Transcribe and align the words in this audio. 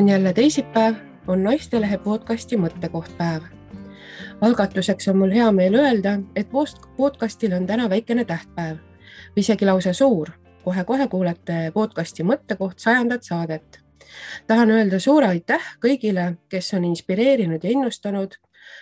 on 0.00 0.08
jälle 0.08 0.32
teisipäev, 0.32 0.94
on 1.26 1.42
Naistelehe 1.44 1.98
podcasti 1.98 2.56
mõttekoht 2.56 3.10
päev. 3.18 3.42
algatuseks 4.40 5.08
on 5.08 5.16
mul 5.16 5.30
hea 5.30 5.52
meel 5.52 5.74
öelda, 5.74 6.14
et 6.36 6.48
podcastil 6.96 7.52
on 7.52 7.66
täna 7.66 7.90
väikene 7.90 8.24
tähtpäev 8.24 8.76
või 9.36 9.44
isegi 9.44 9.66
lausa 9.66 9.92
suur 9.92 10.30
kohe,. 10.30 10.84
kohe-kohe 10.84 11.08
kuulete 11.08 11.70
podcasti 11.74 12.22
Mõttekoht 12.22 12.78
sajandat 12.78 13.22
saadet. 13.22 13.80
tahan 14.46 14.70
öelda 14.70 14.98
suure 14.98 15.26
aitäh 15.26 15.76
kõigile, 15.84 16.36
kes 16.48 16.74
on 16.74 16.84
inspireerinud 16.84 17.64
ja 17.64 17.70
innustanud, 17.70 18.34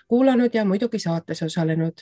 kuulanud 0.08 0.54
ja 0.54 0.64
muidugi 0.64 0.98
saates 0.98 1.42
osalenud 1.42 1.94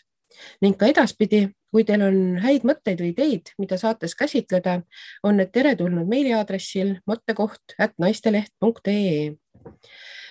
ning 0.63 0.79
ka 0.79 0.91
edaspidi, 0.91 1.47
kui 1.77 1.85
teil 1.85 2.01
on 2.07 2.39
häid 2.41 2.63
mõtteid 2.65 3.03
või 3.03 3.11
ideid, 3.13 3.51
mida 3.61 3.77
saates 3.81 4.15
käsitleda, 4.17 4.79
on 5.27 5.37
need 5.41 5.51
teretulnud 5.53 6.09
meiliaadressil 6.09 6.95
mõttekoht.naisteleht.ee. 7.11 9.35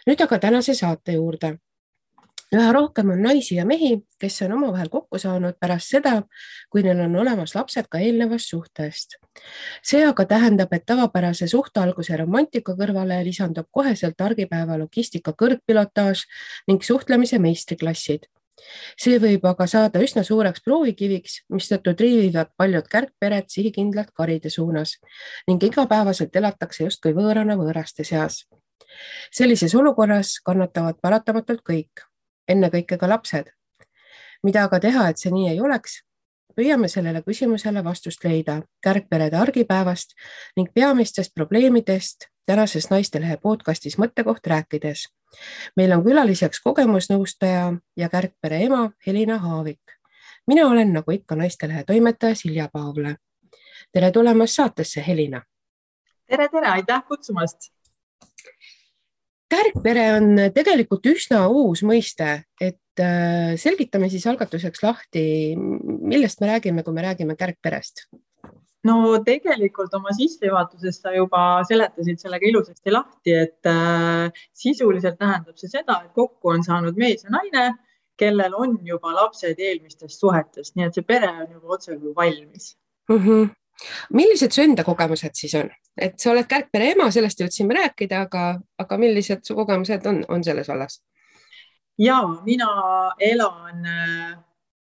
nüüd 0.07 0.19
aga 0.25 0.39
tänase 0.39 0.73
saate 0.73 1.11
juurde. 1.19 1.57
üha 2.55 2.71
rohkem 2.71 3.09
on 3.09 3.21
naisi 3.25 3.55
ja 3.55 3.65
mehi, 3.65 4.05
kes 4.21 4.41
on 4.45 4.51
omavahel 4.55 4.89
kokku 4.89 5.19
saanud 5.19 5.55
pärast 5.59 5.89
seda, 5.91 6.23
kui 6.69 6.83
neil 6.85 6.99
on 7.03 7.15
olemas 7.21 7.55
lapsed 7.55 7.85
ka 7.89 7.99
eelnevast 7.99 8.49
suhtest. 8.49 9.15
see 9.83 10.05
aga 10.07 10.25
tähendab, 10.25 10.73
et 10.73 10.85
tavapärase 10.85 11.47
suhtealguse 11.47 12.17
romantika 12.17 12.73
kõrvale 12.73 13.23
lisandub 13.25 13.65
koheselt 13.71 14.21
argipäeva 14.21 14.77
logistika 14.77 15.33
kõrgpilotaaž 15.33 16.25
ning 16.67 16.83
suhtlemise 16.83 17.39
meistriklassid 17.39 18.25
see 18.99 19.19
võib 19.21 19.45
aga 19.49 19.67
saada 19.67 20.01
üsna 20.03 20.23
suureks 20.23 20.63
proovikiviks, 20.65 21.41
mistõttu 21.53 21.95
triivivad 21.97 22.51
paljud 22.57 22.87
kärgpered 22.91 23.49
sihikindlalt 23.51 24.13
karide 24.15 24.49
suunas 24.49 24.97
ning 25.49 25.63
igapäevaselt 25.63 26.35
elatakse 26.35 26.87
justkui 26.87 27.15
võõrana 27.17 27.57
võõraste 27.59 28.07
seas. 28.07 28.45
sellises 29.31 29.75
olukorras 29.75 30.39
kannatavad 30.45 31.01
paratamatult 31.01 31.61
kõik, 31.69 32.05
ennekõike 32.47 32.97
ka 32.97 33.07
lapsed. 33.07 33.51
mida 34.43 34.63
aga 34.63 34.79
teha, 34.79 35.09
et 35.09 35.17
see 35.17 35.31
nii 35.31 35.49
ei 35.49 35.61
oleks? 35.61 36.01
püüame 36.55 36.87
sellele 36.87 37.21
küsimusele 37.21 37.83
vastust 37.83 38.23
leida 38.23 38.61
kärgperede 38.81 39.37
argipäevast 39.37 40.15
ning 40.55 40.71
peamistest 40.73 41.33
probleemidest 41.35 42.29
tänases 42.45 42.89
Naistelehe 42.89 43.37
podcastis 43.37 43.97
Mõttekoht 43.97 44.47
rääkides 44.47 45.09
meil 45.75 45.93
on 45.95 46.03
külaliseks 46.05 46.61
kogemusnõustaja 46.63 47.73
ja 47.97 48.09
kärgpere 48.09 48.63
ema 48.65 48.89
Helina 49.07 49.37
Haavik. 49.37 49.81
mina 50.47 50.67
olen 50.67 50.93
nagu 50.93 51.11
ikka 51.11 51.35
Naistelehe 51.35 51.83
toimetaja 51.83 52.35
Silja 52.35 52.69
Paavla. 52.73 53.15
tere 53.91 54.11
tulemast 54.11 54.53
saatesse, 54.53 55.03
Helina. 55.07 55.41
tere, 56.29 56.49
tere, 56.49 56.67
aitäh 56.67 57.03
kutsumast. 57.07 57.71
kärgpere 59.49 60.13
on 60.13 60.35
tegelikult 60.53 61.05
üsna 61.05 61.47
uus 61.47 61.83
mõiste, 61.83 62.43
et 62.61 62.99
äh, 62.99 63.55
selgitame 63.55 64.09
siis 64.09 64.27
algatuseks 64.27 64.83
lahti, 64.83 65.55
millest 66.01 66.41
me 66.41 66.47
räägime, 66.47 66.83
kui 66.83 66.93
me 66.93 67.01
räägime 67.01 67.35
kärgperest 67.35 68.07
no 68.85 68.95
tegelikult 69.25 69.93
oma 69.97 70.13
sissejuhatuses 70.15 70.99
sa 71.01 71.13
juba 71.15 71.41
seletasid 71.67 72.21
sellega 72.21 72.49
ilusasti 72.49 72.93
lahti, 72.93 73.35
et 73.45 73.69
äh, 73.69 74.45
sisuliselt 74.53 75.17
tähendab 75.19 75.57
see 75.59 75.71
seda, 75.71 76.01
et 76.05 76.13
kokku 76.15 76.53
on 76.53 76.63
saanud 76.65 76.97
mees 76.99 77.25
ja 77.25 77.33
naine, 77.33 77.65
kellel 78.19 78.55
on 78.55 78.77
juba 78.87 79.13
lapsed 79.15 79.59
eelmistest 79.59 80.21
suhetest, 80.21 80.75
nii 80.75 80.87
et 80.87 80.97
see 80.97 81.07
pere 81.07 81.31
on 81.31 81.49
juba 81.57 81.75
otsekui 81.77 82.13
valmis 82.15 82.75
mm. 83.09 83.17
-hmm. 83.17 83.49
millised 84.13 84.51
su 84.55 84.61
enda 84.61 84.83
kogemused 84.83 85.33
siis 85.33 85.55
on, 85.59 85.71
et 85.97 86.19
sa 86.19 86.31
oled 86.31 86.47
kärgpere 86.47 86.93
ema, 86.93 87.09
sellest 87.11 87.41
jõudsime 87.41 87.75
rääkida, 87.75 88.21
aga, 88.29 88.45
aga 88.79 88.97
millised 88.97 89.43
su 89.43 89.55
kogemused 89.55 90.05
on, 90.05 90.23
on 90.29 90.43
selles 90.43 90.67
vallas? 90.71 91.01
ja 91.97 92.21
mina 92.45 92.69
elan 93.19 93.85
äh, 93.85 94.37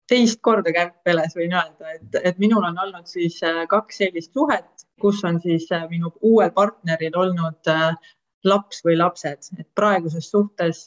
teist 0.09 0.41
korda 0.45 0.73
kärgpeles 0.75 1.37
võin 1.37 1.55
öelda, 1.57 1.95
et, 1.97 2.21
et 2.31 2.39
minul 2.41 2.65
on 2.65 2.79
olnud 2.85 3.09
siis 3.11 3.39
äh, 3.47 3.65
kaks 3.71 4.01
sellist 4.03 4.33
suhet, 4.37 4.87
kus 5.01 5.21
on 5.29 5.41
siis 5.43 5.69
äh, 5.75 5.85
minu 5.91 6.13
uuel 6.25 6.53
partneril 6.57 7.17
olnud 7.17 7.71
äh, 7.73 7.91
laps 8.49 8.81
või 8.87 8.97
lapsed, 8.99 9.51
et 9.59 9.69
praeguses 9.77 10.31
suhtes 10.31 10.87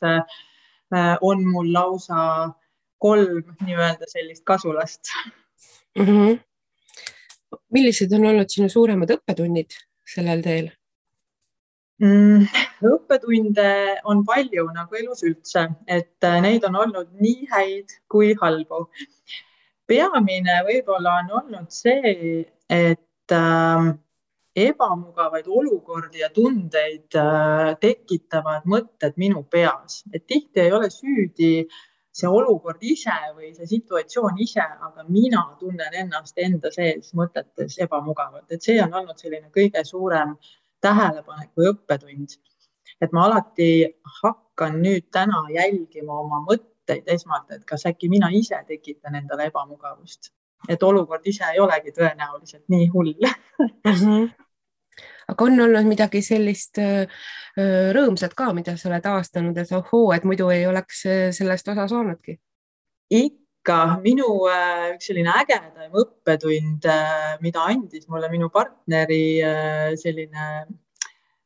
on 1.22 1.44
mul 1.48 1.70
lausa 1.72 2.22
kolm 3.00 3.54
nii-öelda 3.64 4.08
sellist 4.12 4.44
kasulast 4.48 5.12
mm. 5.96 6.06
-hmm. 6.06 6.40
millised 7.76 8.12
on 8.16 8.26
olnud 8.32 8.52
sinu 8.52 8.70
suuremad 8.70 9.12
õppetunnid 9.16 9.78
sellel 10.16 10.44
teel? 10.44 10.72
Mm,? 12.02 12.46
õppetunde 12.82 13.72
on 14.10 14.24
palju 14.26 14.68
nagu 14.74 14.98
elus 15.00 15.24
üldse, 15.28 15.68
et 15.88 16.28
äh, 16.28 16.40
neid 16.44 16.66
on 16.68 16.80
olnud 16.84 17.12
nii 17.22 17.50
häid 17.52 17.98
kui 18.12 18.34
halbu. 18.42 18.88
peamine 19.88 20.62
võib-olla 20.68 21.20
on 21.22 21.36
olnud 21.42 21.70
see, 21.76 22.46
et 22.70 23.36
äh, 23.36 23.92
ebamugavaid 24.56 25.48
olukordi 25.48 26.24
ja 26.24 26.32
tundeid 26.34 27.16
äh, 27.20 27.72
tekitavad 27.80 28.68
mõtted 28.68 29.16
minu 29.18 29.44
peas, 29.44 30.04
et 30.14 30.28
tihti 30.28 30.66
ei 30.66 30.72
ole 30.72 30.90
süüdi 30.90 31.68
see 32.12 32.28
olukord 32.28 32.82
ise 32.84 33.14
või 33.38 33.54
see 33.56 33.70
situatsioon 33.70 34.40
ise, 34.44 34.64
aga 34.64 35.06
mina 35.08 35.46
tunnen 35.60 35.94
ennast 35.96 36.40
enda 36.44 36.72
sees 36.72 37.14
mõtetes 37.16 37.78
ebamugavalt, 37.80 38.50
et 38.52 38.60
see 38.64 38.82
on 38.84 38.92
olnud 39.00 39.22
selline 39.22 39.48
kõige 39.56 39.86
suurem 39.88 40.34
äh, 40.36 40.50
tähelepanek 40.82 41.52
või 41.58 41.72
õppetund. 41.74 42.38
et 43.02 43.14
ma 43.14 43.26
alati 43.26 43.70
hakkan 44.22 44.78
nüüd 44.82 45.08
täna 45.12 45.42
jälgima 45.50 46.20
oma 46.22 46.42
mõtteid 46.46 47.08
esmalt, 47.10 47.50
et 47.52 47.66
kas 47.66 47.86
äkki 47.90 48.10
mina 48.10 48.30
ise 48.30 48.60
tekitan 48.68 49.16
endale 49.16 49.48
ebamugavust, 49.50 50.32
et 50.70 50.84
olukord 50.84 51.26
ise 51.26 51.46
ei 51.54 51.60
olegi 51.60 51.94
tõenäoliselt 51.98 52.64
nii 52.70 52.88
hull 52.94 53.14
mm. 53.18 53.92
-hmm 53.92 54.32
aga 55.32 55.44
on 55.44 55.60
olnud 55.64 55.88
midagi 55.88 56.22
sellist 56.22 56.78
rõõmsat 57.96 58.34
ka, 58.36 58.54
mida 58.54 58.76
sa 58.78 58.90
oled 58.90 59.06
avastanud, 59.06 59.58
et 59.58 59.72
ohoo, 59.72 60.12
et 60.14 60.24
muidu 60.28 60.50
ei 60.50 60.66
oleks 60.68 61.06
sellest 61.32 61.68
osa 61.68 61.88
saanudki? 61.88 62.40
ikka 63.10 63.41
minu 64.02 64.48
äh, 64.50 64.96
üks 64.96 65.08
selline 65.10 65.34
ägedaim 65.38 65.94
õppetund, 65.94 66.86
äh, 66.86 67.38
mida 67.42 67.66
andis 67.70 68.08
mulle 68.08 68.30
minu 68.30 68.50
partneri 68.50 69.42
äh, 69.44 69.96
selline 69.96 70.66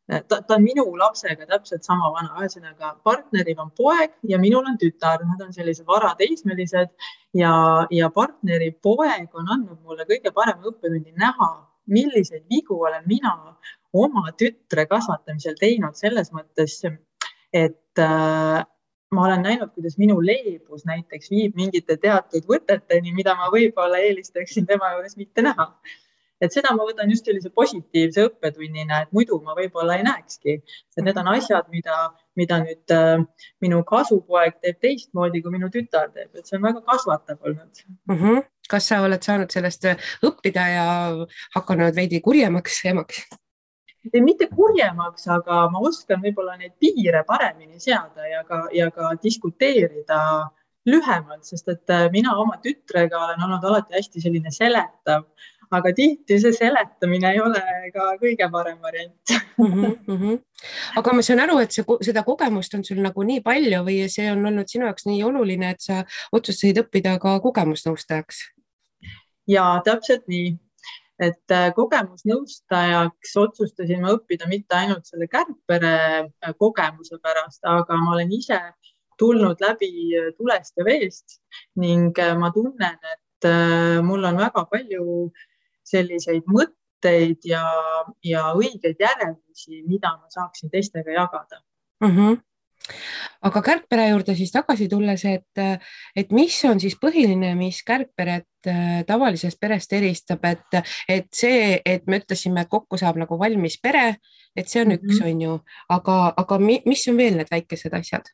ta, 0.08 0.42
ta 0.42 0.56
on 0.56 0.64
minu 0.64 0.86
lapsega 0.96 1.46
täpselt 1.46 1.84
sama 1.84 2.12
vana, 2.14 2.36
ühesõnaga 2.40 2.96
partneril 3.04 3.60
on 3.60 3.72
poeg 3.76 4.14
ja 4.24 4.38
minul 4.38 4.66
on 4.66 4.78
tütar, 4.78 5.24
nad 5.26 5.42
on 5.42 5.52
sellised 5.54 5.86
varateismelised 5.86 6.94
ja, 7.34 7.88
ja 7.92 8.10
partneri 8.10 8.72
poeg 8.72 9.28
on 9.34 9.50
andnud 9.50 9.82
mulle 9.84 10.06
kõige 10.06 10.32
parema 10.32 10.70
õppetundi 10.70 11.12
näha, 11.18 11.50
milliseid 11.88 12.46
vigu 12.50 12.80
olen 12.82 13.04
mina 13.06 13.34
oma 13.94 14.32
tütre 14.38 14.86
kasvatamisel 14.88 15.58
teinud 15.60 15.98
selles 15.98 16.32
mõttes, 16.32 16.80
et 17.52 18.00
äh, 18.00 18.64
ma 19.12 19.26
olen 19.26 19.44
näinud, 19.46 19.72
kuidas 19.76 19.98
minu 20.02 20.18
leebus 20.22 20.86
näiteks 20.86 21.30
viib 21.34 21.60
mingite 21.60 21.98
teatud 22.02 22.48
võteteni, 22.50 23.14
mida 23.16 23.36
ma 23.38 23.52
võib-olla 23.54 24.02
eelistaksin 24.08 24.66
tema 24.66 24.96
juures 24.96 25.18
mitte 25.18 25.46
näha. 25.46 25.70
et 26.44 26.52
seda 26.52 26.74
ma 26.76 26.84
võtan 26.84 27.10
just 27.10 27.26
sellise 27.26 27.50
positiivse 27.50 28.26
õppetunnina, 28.28 28.98
et 29.06 29.14
muidu 29.16 29.38
ma 29.42 29.54
võib-olla 29.56 29.96
ei 29.96 30.04
näekski, 30.04 30.58
et 30.98 31.06
need 31.06 31.18
on 31.22 31.30
asjad, 31.32 31.70
mida, 31.72 31.96
mida 32.36 32.58
nüüd 32.60 32.92
äh, 32.92 33.24
minu 33.64 33.80
kasupoeg 33.88 34.60
teeb 34.60 34.82
teistmoodi, 34.84 35.42
kui 35.42 35.54
minu 35.54 35.72
tütar 35.72 36.12
teeb, 36.12 36.34
et 36.36 36.44
see 36.44 36.60
on 36.60 36.68
väga 36.68 36.84
kasvatav 36.90 37.40
olnud 37.40 37.86
mm. 37.88 38.20
-hmm. 38.20 38.44
kas 38.70 38.92
sa 38.92 39.00
oled 39.06 39.24
saanud 39.24 39.56
sellest 39.58 39.88
õppida 40.28 40.68
ja 40.74 40.86
hakanud 41.56 41.96
veidi 41.96 42.22
kurjemaks 42.22 42.84
emaks? 42.92 43.24
Mitte 44.22 44.48
kurjemaks, 44.52 45.28
aga 45.32 45.66
ma 45.74 45.82
oskan 45.88 46.22
võib-olla 46.24 46.58
neid 46.60 46.76
piire 46.80 47.24
paremini 47.28 47.80
seada 47.80 48.28
ja 48.30 48.44
ka, 48.48 48.66
ja 48.74 48.92
ka 48.92 49.14
diskuteerida 49.24 50.20
lühemalt, 50.86 51.44
sest 51.46 51.70
et 51.74 51.90
äh, 51.90 52.08
mina 52.14 52.36
oma 52.38 52.60
tütrega 52.62 53.18
olen 53.18 53.44
olnud 53.48 53.64
alati 53.66 53.98
hästi 53.98 54.22
selline 54.22 54.52
seletav, 54.54 55.26
aga 55.74 55.92
tihti 55.98 56.38
see 56.42 56.54
seletamine 56.54 57.32
ei 57.34 57.40
ole 57.42 57.62
ka 57.94 58.12
kõige 58.22 58.48
parem 58.54 58.78
variant 58.82 59.34
mm. 59.58 59.96
-hmm. 60.08 60.38
aga 61.02 61.14
ma 61.14 61.22
saan 61.26 61.42
aru, 61.46 61.58
et 61.64 61.72
see, 61.72 61.86
seda 62.06 62.24
kogemust 62.24 62.74
on 62.78 62.84
sul 62.84 63.02
nagu 63.02 63.24
nii 63.24 63.42
palju 63.42 63.82
või 63.88 63.98
see 64.10 64.30
on 64.32 64.46
olnud 64.46 64.70
sinu 64.70 64.86
jaoks 64.86 65.08
nii 65.10 65.24
oluline, 65.24 65.72
et 65.74 65.82
sa 65.82 66.04
otsustasid 66.32 66.84
õppida 66.84 67.18
ka 67.20 67.40
kogemusnõustajaks? 67.40 68.44
ja 69.48 69.66
täpselt 69.86 70.28
nii, 70.28 70.56
et 71.24 71.54
äh, 71.54 71.70
kogemusnõustajaks 71.76 73.36
otsustasin 73.40 74.02
ma 74.04 74.14
õppida 74.18 74.50
mitte 74.52 74.76
ainult 74.76 75.08
selle 75.08 75.28
kärgpere 75.32 75.96
äh, 76.26 76.56
kogemuse 76.60 77.20
pärast, 77.24 77.62
aga 77.64 78.00
ma 78.02 78.16
olen 78.16 78.34
ise 78.36 78.60
tulnud 79.20 79.62
läbi 79.64 79.92
äh, 80.18 80.32
tulest 80.38 80.76
ja 80.76 80.88
veest 80.88 81.40
ning 81.80 82.18
ma 82.40 82.52
tunnen, 82.56 82.98
et 83.14 83.48
mul 84.04 84.24
on 84.26 84.40
väga 84.40 84.64
palju 84.72 85.30
selliseid 85.86 86.48
mõtteid 86.50 87.46
ja, 87.46 87.64
ja 88.26 88.48
õigeid 88.58 89.00
järeldusi, 89.00 89.84
mida 89.86 90.16
ma 90.18 90.32
saaksin 90.34 90.72
teistega 90.74 91.14
jagada 91.14 91.62
mm. 92.04 92.12
-hmm 92.12 92.44
aga 93.46 93.62
kärgpere 93.66 94.08
juurde 94.10 94.36
siis 94.38 94.54
tagasi 94.54 94.88
tulles, 94.90 95.26
et, 95.26 95.64
et 96.16 96.32
mis 96.36 96.58
on 96.70 96.80
siis 96.82 96.98
põhiline, 97.02 97.54
mis 97.58 97.82
kärgperet 97.88 98.70
äh, 98.72 99.02
tavalisest 99.08 99.60
perest 99.62 99.94
eristab, 99.94 100.46
et, 100.46 100.80
et 101.10 101.28
see, 101.34 101.82
et 101.86 102.08
me 102.08 102.22
ütlesime, 102.22 102.66
et 102.66 102.72
kokku 102.72 103.00
saab 103.02 103.20
nagu 103.22 103.40
valmis 103.42 103.80
pere, 103.82 104.08
et 104.56 104.70
see 104.70 104.82
on 104.82 104.94
mm 104.94 104.98
-hmm. 104.98 105.12
üks, 105.12 105.22
on 105.26 105.42
ju, 105.42 105.60
aga, 105.90 106.34
aga 106.38 106.60
mis 106.60 107.08
on 107.08 107.18
veel 107.18 107.38
need 107.38 107.52
väikesed 107.52 107.94
asjad? 107.94 108.34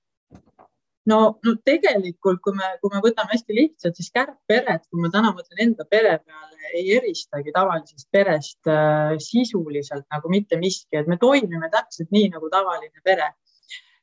no, 1.06 1.18
no 1.46 1.54
tegelikult, 1.66 2.42
kui 2.44 2.56
me, 2.58 2.70
kui 2.82 2.92
me 2.94 3.02
võtame 3.04 3.34
hästi 3.34 3.58
lihtsalt, 3.58 3.98
siis 3.98 4.12
kärgperet, 4.14 4.88
kui 4.90 5.02
ma 5.02 5.12
täna 5.14 5.34
mõtlen 5.36 5.64
enda 5.66 5.86
pere 5.90 6.18
peale, 6.20 6.72
ei 6.78 6.96
eristagi 6.98 7.54
tavalisest 7.56 8.08
perest 8.14 8.70
äh, 8.70 9.16
sisuliselt 9.20 10.06
nagu 10.14 10.32
mitte 10.32 10.60
miski, 10.62 11.00
et 11.00 11.10
me 11.10 11.18
toimime 11.22 11.72
täpselt 11.74 12.12
nii 12.14 12.30
nagu 12.36 12.52
tavaline 12.54 13.04
pere. 13.04 13.32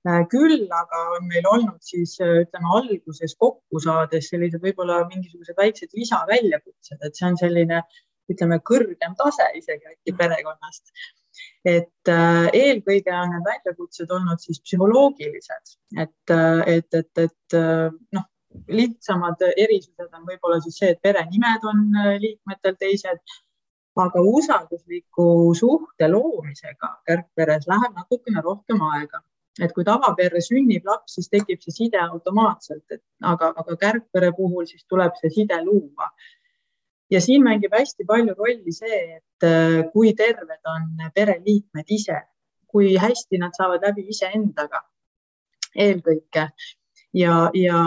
Küll 0.07 0.69
aga 0.71 1.01
on 1.17 1.27
meil 1.29 1.47
olnud 1.51 1.81
siis 1.83 2.19
äh, 2.23 2.43
ütleme 2.45 2.71
alguses 2.79 3.35
kokku 3.39 3.81
saades 3.83 4.29
sellised 4.31 4.63
võib-olla 4.63 5.01
mingisugused 5.09 5.57
väiksed 5.59 5.91
lisaväljakutsed, 5.95 7.01
et 7.03 7.17
see 7.19 7.27
on 7.27 7.37
selline 7.37 7.83
ütleme 8.33 8.61
kõrgem 8.71 9.17
tase 9.19 9.49
isegi 9.59 9.89
äkki 9.89 10.15
perekonnast. 10.17 10.93
Et 11.65 12.11
äh, 12.13 12.49
eelkõige 12.55 13.13
on 13.15 13.33
need 13.35 13.47
väljakutsed 13.47 14.11
olnud 14.15 14.41
siis 14.43 14.61
psühholoogilised, 14.63 15.77
et, 15.99 16.33
äh, 16.35 16.63
et, 16.77 16.95
et, 16.95 17.23
et 17.25 17.59
äh, 17.59 17.91
noh, 18.17 18.27
lihtsamad 18.69 19.43
erisused 19.51 20.09
on 20.09 20.25
võib-olla 20.27 20.61
siis 20.65 20.79
see, 20.81 20.95
et 20.95 21.03
perenimed 21.03 21.67
on 21.69 21.85
liikmetel 22.23 22.79
teised, 22.81 23.21
aga 23.99 24.23
usaldusliku 24.23 25.55
suhte 25.59 26.09
loomisega 26.11 26.93
kärgperes 27.07 27.67
läheb 27.71 27.99
natukene 27.99 28.43
rohkem 28.47 28.83
aega 28.93 29.21
et 29.63 29.73
kui 29.75 29.85
tavaperre 29.85 30.41
sünnib 30.45 30.87
laps, 30.87 31.17
siis 31.19 31.31
tekib 31.33 31.63
see 31.65 31.75
side 31.75 32.01
automaatselt, 32.03 32.85
et 32.95 33.03
aga, 33.33 33.53
aga 33.63 33.77
kärgpere 33.77 34.33
puhul 34.37 34.67
siis 34.71 34.85
tuleb 34.89 35.17
see 35.21 35.31
side 35.41 35.61
luua 35.65 36.11
ja 37.11 37.21
siin 37.21 37.45
mängib 37.45 37.75
hästi 37.75 38.07
palju 38.09 38.35
rolli 38.39 38.73
see, 38.73 39.01
et 39.19 39.47
äh, 39.49 39.81
kui 39.93 40.13
terved 40.15 40.73
on 40.75 41.11
pereliikmed 41.15 41.97
ise, 41.99 42.21
kui 42.69 42.97
hästi 43.01 43.41
nad 43.41 43.57
saavad 43.57 43.85
läbi 43.89 44.07
iseendaga 44.13 44.83
eelkõige 45.79 46.49
ja, 47.15 47.51
ja, 47.55 47.81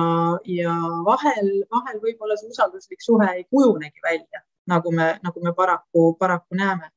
ja 0.46 0.76
vahel, 1.06 1.50
vahel 1.72 2.00
võib-olla 2.04 2.38
see 2.40 2.52
usalduslik 2.54 3.04
suhe 3.06 3.30
ei 3.36 3.46
kujunegi 3.50 4.04
välja, 4.04 4.44
nagu 4.70 4.94
me, 4.96 5.14
nagu 5.24 5.44
me 5.44 5.54
paraku, 5.58 6.14
paraku 6.20 6.58
näeme. 6.58 6.92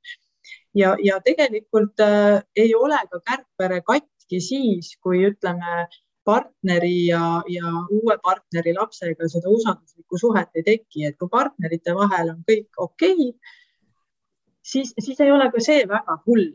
ja, 0.74 0.96
ja 1.02 1.20
tegelikult 1.20 2.00
äh, 2.00 2.42
ei 2.56 2.74
ole 2.74 2.98
ka 3.10 3.20
kärgpere 3.20 3.80
katki 4.24 4.40
siis, 4.40 4.96
kui 5.02 5.24
ütleme, 5.28 5.86
partneri 6.24 7.06
ja, 7.06 7.42
ja 7.48 7.68
uue 7.90 8.16
partneri 8.22 8.72
lapsega 8.74 9.28
seda 9.28 9.50
usalduslikku 9.52 10.18
suhet 10.18 10.48
ei 10.56 10.62
teki, 10.62 11.04
et 11.04 11.18
kui 11.18 11.28
partnerite 11.28 11.94
vahel 11.94 12.30
on 12.32 12.42
kõik 12.48 12.70
okei 12.78 13.12
okay,, 13.12 13.56
siis, 14.62 14.94
siis 14.98 15.20
ei 15.20 15.30
ole 15.30 15.50
ka 15.52 15.60
see 15.60 15.84
väga 15.88 16.16
hull. 16.26 16.52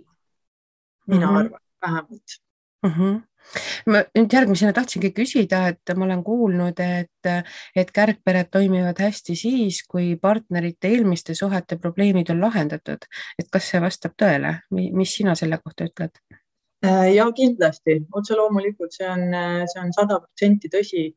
mina 1.07 1.25
mm 1.25 1.35
-hmm. 1.35 1.39
arvan 1.39 1.61
vähemalt 1.81 2.41
mm. 2.83 2.91
-hmm 2.91 3.29
ma 3.85 4.01
nüüd 4.15 4.33
järgmisena 4.33 4.73
tahtsingi 4.73 5.11
küsida, 5.11 5.67
et 5.67 5.93
ma 5.97 6.05
olen 6.05 6.23
kuulnud, 6.23 6.79
et, 6.79 7.29
et 7.75 7.91
kärgpered 7.91 8.49
toimivad 8.51 8.99
hästi 8.99 9.35
siis, 9.35 9.83
kui 9.87 10.15
partnerite 10.21 10.87
eelmiste 10.87 11.35
suhete 11.35 11.77
probleemid 11.77 12.29
on 12.29 12.41
lahendatud. 12.41 13.05
et 13.39 13.49
kas 13.51 13.69
see 13.71 13.81
vastab 13.81 14.11
tõele, 14.21 14.59
mis 14.71 15.15
sina 15.15 15.35
selle 15.35 15.57
kohta 15.63 15.83
ütled? 15.83 16.11
Äh, 16.85 17.09
ja 17.15 17.25
kindlasti, 17.35 17.97
otse 18.15 18.37
loomulikult 18.39 18.93
see 18.95 19.07
on, 19.09 19.33
äh, 19.35 19.65
see 19.67 19.81
on 19.81 19.89
sada 19.95 20.15
protsenti 20.21 20.69
tõsi, 20.71 21.09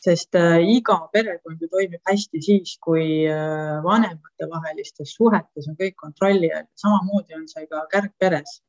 sest 0.00 0.36
äh, 0.38 0.62
iga 0.76 0.96
perekond 1.12 1.60
ju 1.60 1.68
toimib 1.68 2.00
hästi 2.08 2.40
siis, 2.40 2.78
kui 2.80 3.26
vanematevahelistes 3.84 5.12
suhetes 5.18 5.68
on 5.68 5.76
kõik 5.76 5.98
kontrolli 6.00 6.48
all. 6.56 6.64
samamoodi 6.80 7.36
on 7.36 7.44
see 7.52 7.66
ka 7.68 7.84
kärgperes. 7.92 8.62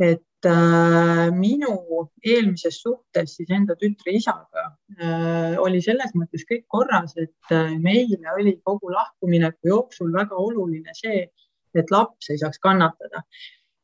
et 0.00 0.46
äh, 0.46 1.28
minu 1.34 1.74
eelmises 2.22 2.80
suhtes 2.80 3.32
siis 3.36 3.50
enda 3.50 3.74
tütre 3.76 4.14
isaga 4.14 4.64
äh, 5.02 5.58
oli 5.58 5.82
selles 5.82 6.14
mõttes 6.14 6.46
kõik 6.48 6.64
korras, 6.70 7.16
et 7.18 7.52
äh, 7.52 7.74
meile 7.82 8.32
oli 8.38 8.54
kogu 8.64 8.92
lahkumineku 8.94 9.68
jooksul 9.68 10.14
väga 10.14 10.38
oluline 10.38 10.94
see, 10.94 11.26
et 11.74 11.90
laps 11.90 12.30
ei 12.30 12.38
saaks 12.38 12.62
kannatada 12.62 13.24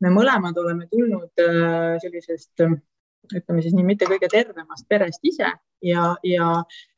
me 0.05 0.13
mõlemad 0.13 0.59
oleme 0.61 0.89
tulnud 0.91 1.43
äh, 1.43 1.97
sellisest, 2.03 2.53
ütleme 3.33 3.65
siis 3.65 3.75
nii, 3.75 3.87
mitte 3.89 4.09
kõige 4.11 4.29
tervemast 4.29 4.87
perest 4.89 5.25
ise 5.25 5.49
ja, 5.85 6.09
ja 6.23 6.49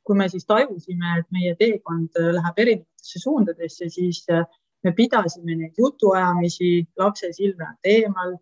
kui 0.07 0.19
me 0.19 0.29
siis 0.31 0.47
tajusime, 0.47 1.21
et 1.21 1.27
meie 1.35 1.55
teekond 1.59 2.19
läheb 2.19 2.63
erinevatesse 2.65 3.23
suundadesse, 3.23 3.91
siis 3.95 4.25
äh, 4.35 4.45
me 4.87 4.93
pidasime 4.93 5.57
neid 5.59 5.79
jutuajamisi 5.79 6.71
lapse 6.99 7.33
silme 7.33 7.67
alt 7.71 7.93
eemal. 7.97 8.39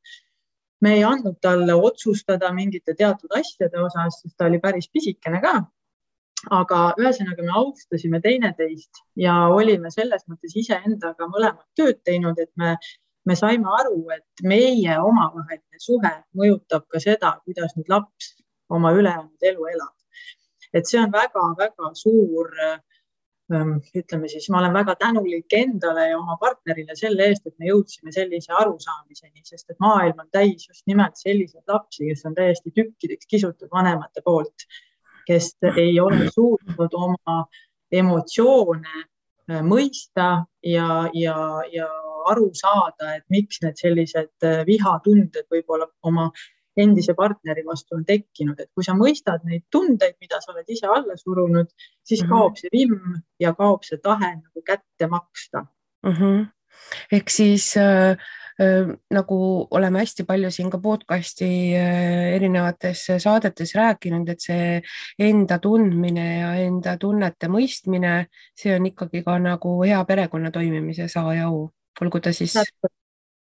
me 0.85 0.91
ei 0.95 1.05
andnud 1.09 1.39
talle 1.41 1.75
otsustada 1.89 2.51
mingite 2.53 2.93
teatud 2.99 3.33
asjade 3.39 3.79
osas, 3.81 4.19
sest 4.21 4.35
ta 4.37 4.51
oli 4.51 4.59
päris 4.61 4.91
pisikene 4.93 5.41
ka. 5.41 5.55
aga 6.53 6.81
ühesõnaga 7.01 7.45
me 7.47 7.55
austasime 7.61 8.21
teineteist 8.21 9.01
ja 9.17 9.37
olime 9.61 9.91
selles 9.95 10.27
mõttes 10.29 10.53
iseendaga 10.63 11.29
mõlemad 11.31 11.65
tööd 11.81 12.03
teinud, 12.05 12.39
et 12.39 12.51
me 12.61 12.75
me 13.25 13.37
saime 13.37 13.69
aru, 13.81 13.99
et 14.17 14.45
meie 14.45 14.97
omavaheline 15.01 15.81
suhe 15.81 16.13
mõjutab 16.39 16.87
ka 16.93 17.01
seda, 17.03 17.37
kuidas 17.45 17.77
nüüd 17.79 17.89
laps 17.93 18.35
oma 18.71 18.93
ülejäänud 18.97 19.49
elu 19.51 19.69
elab. 19.75 19.95
et 20.75 20.89
see 20.91 20.99
on 20.99 21.13
väga-väga 21.13 21.93
suur, 21.95 22.49
ähm, 23.55 23.77
ütleme 23.95 24.29
siis, 24.29 24.49
ma 24.51 24.59
olen 24.59 24.73
väga 24.75 24.97
tänulik 24.99 25.55
endale 25.55 26.09
ja 26.09 26.17
oma 26.19 26.35
partnerile 26.41 26.97
selle 26.99 27.29
eest, 27.31 27.47
et 27.47 27.55
me 27.63 27.69
jõudsime 27.69 28.11
sellise 28.13 28.51
arusaamiseni, 28.59 29.45
sest 29.45 29.71
et 29.71 29.79
maailm 29.79 30.25
on 30.25 30.31
täis 30.35 30.67
just 30.67 30.83
nimelt 30.91 31.15
selliseid 31.21 31.63
lapsi, 31.71 32.09
kes 32.09 32.27
on 32.27 32.35
täiesti 32.35 32.75
tükkideks 32.75 33.31
kisutud 33.31 33.71
vanemate 33.71 34.25
poolt, 34.25 34.67
kes 35.29 35.53
ei 35.77 35.95
ole 36.01 36.27
suutnud 36.35 36.99
oma 37.07 37.45
emotsioone 37.93 38.97
äh, 38.99 39.63
mõista 39.63 40.29
ja, 40.75 40.89
ja, 41.15 41.39
ja 41.71 41.89
aru 42.33 42.51
saada, 42.55 43.15
et 43.17 43.25
miks 43.31 43.63
need 43.63 43.81
sellised 43.81 44.47
äh, 44.47 44.65
vihatunded 44.67 45.47
võib-olla 45.51 45.89
oma 46.03 46.31
endise 46.77 47.15
partneri 47.15 47.65
vastu 47.67 47.99
on 47.99 48.05
tekkinud, 48.07 48.59
et 48.59 48.71
kui 48.75 48.87
sa 48.87 48.95
mõistad 48.99 49.45
neid 49.47 49.65
tundeid, 49.73 50.17
mida 50.23 50.41
sa 50.43 50.53
oled 50.53 50.71
ise 50.71 50.91
alla 50.91 51.17
surunud, 51.17 51.71
siis 52.03 52.23
mm 52.23 52.27
-hmm. 52.27 52.33
kaob 52.33 52.57
see 52.59 52.71
vimm 52.73 53.21
ja 53.41 53.55
kaob 53.55 53.85
see 53.85 53.99
tahe 53.99 54.35
nagu 54.37 54.63
kätte 54.67 55.07
maksta 55.07 55.67
mm. 56.03 56.13
-hmm. 56.13 56.47
ehk 57.13 57.31
siis 57.31 57.77
äh, 57.77 58.11
äh, 58.61 58.97
nagu 59.11 59.69
oleme 59.71 59.99
hästi 59.99 60.25
palju 60.25 60.51
siin 60.51 60.71
ka 60.71 60.79
podcast'i 60.79 61.75
äh, 61.75 62.35
erinevates 62.35 63.07
saadetes 63.19 63.75
rääkinud, 63.75 64.29
et 64.29 64.41
see 64.41 64.83
enda 65.19 65.59
tundmine 65.59 66.39
ja 66.41 66.55
enda 66.55 66.97
tunnete 66.99 67.49
mõistmine, 67.49 68.27
see 68.57 68.77
on 68.77 68.87
ikkagi 68.87 69.23
ka 69.23 69.39
nagu 69.39 69.83
hea 69.83 70.05
perekonna 70.05 70.51
toimimise 70.51 71.09
saa 71.09 71.35
ja 71.35 71.47
au 71.47 71.71
olgu 72.03 72.21
ta 72.21 72.33
siis 72.35 72.57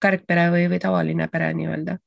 kärgpere 0.04 0.50
või, 0.54 0.68
või 0.72 0.82
tavaline 0.84 1.30
pere 1.32 1.54
nii-öelda? 1.58 1.98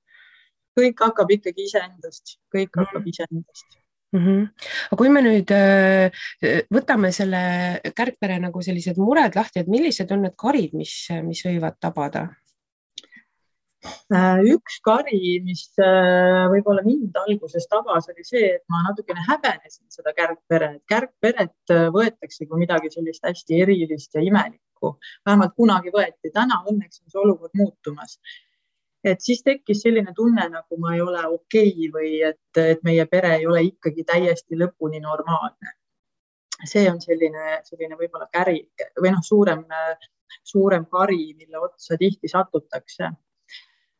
kõik 0.76 1.00
hakkab 1.00 1.30
ikkagi 1.38 1.66
iseendast, 1.70 2.38
kõik 2.52 2.70
mm. 2.70 2.82
hakkab 2.82 3.06
iseendast 3.08 3.78
mm. 4.12 4.24
-hmm. 4.24 4.48
aga 4.90 4.98
kui 5.00 5.12
me 5.12 5.22
nüüd 5.24 5.52
äh, 5.56 6.24
võtame 6.72 7.12
selle 7.16 7.42
kärgpere 7.96 8.40
nagu 8.42 8.62
sellised 8.62 9.00
mured 9.00 9.38
lahti, 9.38 9.62
et 9.62 9.70
millised 9.72 10.12
on 10.12 10.26
need 10.26 10.36
karid, 10.36 10.76
mis, 10.76 10.98
mis 11.24 11.44
võivad 11.48 11.80
tabada? 11.80 12.28
Äh, 13.86 14.40
üks 14.54 14.78
kari, 14.86 15.18
mis 15.44 15.62
äh, 15.82 16.46
võib-olla 16.50 16.82
mind 16.86 17.16
alguses 17.22 17.66
tabas, 17.70 18.08
oli 18.10 18.24
see, 18.26 18.48
et 18.56 18.64
ma 18.72 18.82
natukene 18.86 19.22
häbenesin 19.26 19.86
seda 19.92 20.14
kärgpere, 20.16 20.72
et 20.78 20.84
kärgperet 20.90 21.74
äh, 21.74 21.86
võetakse 21.94 22.48
kui 22.48 22.62
midagi 22.62 22.90
sellist 22.94 23.26
hästi 23.26 23.60
erilist 23.64 24.16
ja 24.16 24.24
imelikku, 24.26 24.65
vähemalt 25.26 25.54
kunagi 25.56 25.92
võeti. 25.94 26.32
täna 26.32 26.62
õnneks 26.70 27.02
on 27.02 27.10
see 27.10 27.22
olukord 27.22 27.54
muutumas. 27.54 28.18
et 29.04 29.20
siis 29.20 29.42
tekkis 29.42 29.82
selline 29.82 30.12
tunne, 30.16 30.48
nagu 30.50 30.78
ma 30.82 30.94
ei 30.94 31.00
ole 31.00 31.26
okei 31.26 31.70
okay 31.70 31.90
või 31.96 32.12
et, 32.28 32.60
et 32.62 32.82
meie 32.82 33.06
pere 33.06 33.36
ei 33.36 33.46
ole 33.46 33.62
ikkagi 33.70 34.04
täiesti 34.04 34.58
lõpuni 34.58 35.00
normaalne. 35.00 35.76
see 36.64 36.90
on 36.90 37.00
selline, 37.00 37.60
selline 37.64 37.96
võib-olla 37.96 38.28
käri 38.32 38.68
või 39.00 39.12
noh, 39.12 39.22
suurem, 39.22 39.64
suurem 40.42 40.86
kari, 40.86 41.34
mille 41.34 41.58
otsa 41.58 41.96
tihti 42.00 42.28
satutakse 42.28 43.12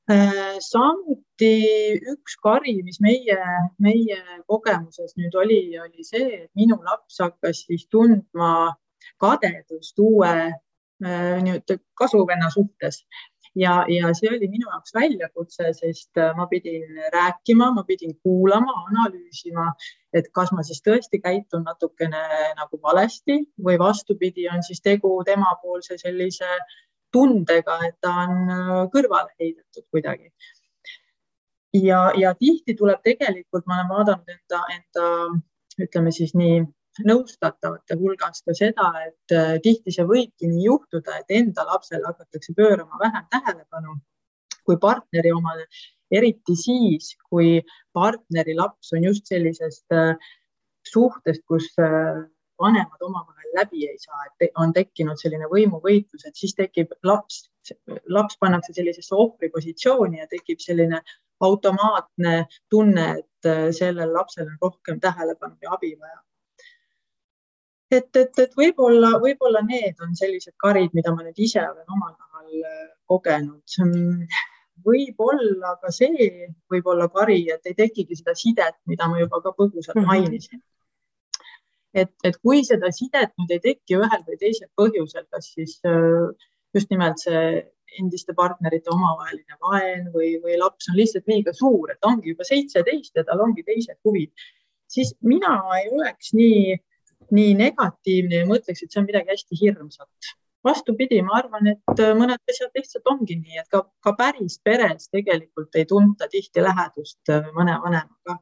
Äh, 0.07 0.59
samuti 0.63 1.55
üks 2.13 2.37
kari, 2.39 2.77
mis 2.87 3.01
meie, 3.03 3.39
meie 3.83 4.19
kogemuses 4.47 5.17
nüüd 5.19 5.35
oli, 5.35 5.59
oli 5.83 6.07
see, 6.07 6.45
et 6.45 6.51
minu 6.55 6.77
laps 6.87 7.19
hakkas 7.25 7.65
siis 7.67 7.89
tundma 7.91 8.77
kadedust 9.19 9.99
uue 9.99 10.37
nii-öelda 11.05 11.77
kasuvenna 11.99 12.49
suhtes 12.51 13.03
ja, 13.57 13.85
ja 13.89 14.13
see 14.15 14.31
oli 14.31 14.49
minu 14.53 14.69
jaoks 14.71 14.95
väljakutse, 14.95 15.71
sest 15.79 16.21
äh, 16.21 16.33
ma 16.37 16.47
pidin 16.51 16.85
rääkima, 17.13 17.71
ma 17.75 17.85
pidin 17.89 18.15
kuulama, 18.23 18.75
analüüsima, 18.91 19.71
et 20.17 20.29
kas 20.37 20.53
ma 20.53 20.65
siis 20.67 20.83
tõesti 20.87 21.21
käitun 21.23 21.65
natukene 21.67 22.23
nagu 22.59 22.81
valesti 22.83 23.41
või 23.69 23.79
vastupidi, 23.81 24.49
on 24.53 24.63
siis 24.67 24.83
tegu 24.85 25.15
temapoolse 25.27 25.99
sellise 26.03 26.51
tundega, 27.13 27.79
et 27.89 27.97
ta 28.01 28.13
on 28.27 28.55
äh, 28.59 28.77
kõrvale 28.93 29.33
heidetud 29.41 29.89
kuidagi. 29.91 30.33
ja, 31.77 32.11
ja 32.17 32.35
tihti 32.35 32.75
tuleb 32.77 33.03
tegelikult, 33.05 33.67
ma 33.67 33.81
olen 33.81 33.93
vaadanud 33.93 34.35
enda, 34.37 34.65
enda 34.79 35.11
ütleme 35.85 36.13
siis 36.13 36.33
nii 36.35 36.63
nõustatavate 37.05 37.97
hulgas 38.01 38.43
ka 38.47 38.55
seda, 38.57 38.91
et 39.07 39.35
äh, 39.35 39.57
tihti 39.63 39.93
see 39.95 40.07
võibki 40.09 40.49
nii 40.51 40.67
juhtuda, 40.69 41.21
et 41.21 41.35
enda 41.41 41.67
lapsele 41.69 42.07
hakatakse 42.07 42.55
pöörama 42.57 43.01
vähem 43.03 43.27
tähelepanu 43.33 43.99
kui 44.67 44.79
partneri 44.83 45.33
omale, 45.35 45.67
eriti 46.11 46.57
siis, 46.59 47.13
kui 47.31 47.61
partneri 47.95 48.57
laps 48.59 48.93
on 48.97 49.05
just 49.07 49.29
sellisest 49.31 49.95
äh, 49.95 50.15
suhtest, 50.87 51.45
kus 51.51 51.69
äh, 51.83 52.25
vanemad 52.63 53.03
omavahel 53.03 53.53
läbi 53.59 53.87
ei 53.89 53.99
saa, 54.01 54.25
et 54.27 54.51
on 54.63 54.73
tekkinud 54.77 55.21
selline 55.21 55.49
võimuvõitlus, 55.53 56.25
et 56.27 56.37
siis 56.37 56.55
tekib 56.57 56.95
laps, 57.05 57.45
laps 58.09 58.39
pannakse 58.41 58.73
sellisesse 58.77 59.15
ohvripositsiooni 59.15 60.23
ja 60.23 60.29
tekib 60.31 60.63
selline 60.65 61.03
automaatne 61.45 62.47
tunne, 62.73 63.09
et 63.21 63.51
sellel 63.77 64.15
lapsel 64.15 64.49
on 64.49 64.57
rohkem 64.63 65.01
tähelepanu 65.01 65.59
ja 65.63 65.75
abi 65.77 65.93
vaja 66.01 66.17
et, 67.91 68.17
et, 68.17 68.39
et 68.43 68.57
võib-olla, 68.59 69.17
võib-olla 69.23 69.63
need 69.67 70.01
on 70.05 70.15
sellised 70.19 70.55
karid, 70.63 70.93
mida 70.97 71.13
ma 71.15 71.25
nüüd 71.27 71.39
ise 71.47 71.63
olen 71.63 71.97
omal 71.97 72.15
nahal 72.15 72.65
äh, 72.71 72.87
kogenud. 73.11 73.77
võib-olla 74.87 75.77
ka 75.83 75.91
see 75.95 76.49
võib 76.71 76.89
olla 76.93 77.09
kari, 77.09 77.47
et 77.51 77.67
ei 77.67 77.75
tekigi 77.75 78.19
seda 78.19 78.35
sidet, 78.39 78.77
mida 78.87 79.09
ma 79.09 79.21
juba 79.21 79.41
ka 79.43 79.55
põgusalt 79.57 79.99
mhm. 80.01 80.07
mainisin. 80.07 80.63
et, 81.97 82.13
et 82.25 82.37
kui 82.43 82.65
seda 82.65 82.91
sidet 82.93 83.33
nüüd 83.39 83.55
ei 83.57 83.63
teki 83.71 83.97
ühel 83.97 84.27
või 84.27 84.37
teisel 84.43 84.69
põhjusel, 84.77 85.25
kas 85.33 85.53
siis 85.55 85.79
äh, 85.89 86.29
just 86.75 86.91
nimelt 86.91 87.23
see 87.23 87.65
endiste 88.01 88.35
partnerite 88.37 88.91
omavaheline 88.93 89.57
vaen 89.63 90.11
või, 90.13 90.35
või 90.43 90.59
laps 90.61 90.91
on 90.91 90.99
lihtsalt 90.99 91.29
liiga 91.31 91.55
suur, 91.55 91.93
et 91.93 92.05
ongi 92.05 92.35
juba 92.35 92.45
seitseteist 92.45 93.17
ja 93.17 93.25
tal 93.25 93.41
ongi 93.47 93.63
teised 93.65 93.97
huvid, 94.05 94.33
siis 94.91 95.15
mina 95.23 95.55
ei 95.79 95.89
oleks 95.95 96.35
nii 96.37 96.75
nii 97.35 97.55
negatiivne 97.59 98.43
ja 98.43 98.49
mõtleks, 98.49 98.83
et 98.83 98.93
see 98.93 99.01
on 99.03 99.09
midagi 99.09 99.33
hästi 99.35 99.61
hirmsat. 99.61 100.35
vastupidi, 100.67 101.21
ma 101.23 101.37
arvan, 101.39 101.69
et 101.71 102.01
äh, 102.03 102.09
mõned 102.19 102.51
asjad 102.51 102.73
lihtsalt 102.75 103.07
ongi 103.07 103.37
nii, 103.39 103.61
et 103.61 103.69
ka, 103.71 103.85
ka 104.03 104.13
päris 104.19 104.57
peres 104.67 105.07
tegelikult 105.15 105.77
ei 105.79 105.85
tunta 105.87 106.27
tihti 106.33 106.65
lähedust 106.65 107.31
äh, 107.31 107.47
mõne 107.55 107.77
vanemaga, 107.85 108.35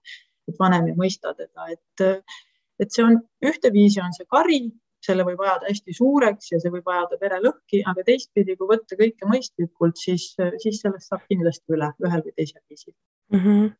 et 0.48 0.56
vanem 0.60 0.88
ei 0.88 0.96
mõista 0.96 1.34
teda, 1.36 1.66
et, 1.74 2.04
äh, 2.06 2.40
et 2.80 2.96
see 2.96 3.04
on 3.04 3.18
ühteviisi 3.44 4.00
on 4.00 4.16
see 4.16 4.24
kari, 4.24 4.62
selle 5.04 5.28
võib 5.28 5.44
ajada 5.44 5.68
hästi 5.68 5.98
suureks 6.00 6.48
ja 6.54 6.62
see 6.62 6.72
võib 6.72 6.88
ajada 6.88 7.20
pere 7.20 7.42
lõhki, 7.44 7.84
aga 7.92 8.06
teistpidi, 8.08 8.56
kui 8.56 8.72
võtta 8.72 8.96
kõike 8.96 9.28
mõistlikult, 9.28 10.00
siis, 10.00 10.30
siis 10.64 10.80
sellest 10.80 11.12
saab 11.12 11.28
kindlasti 11.28 11.76
üle 11.76 11.92
ühel 12.08 12.24
või 12.24 12.36
teisel 12.40 12.62
viisil 12.70 12.94
mm. 12.94 13.40
-hmm 13.40 13.72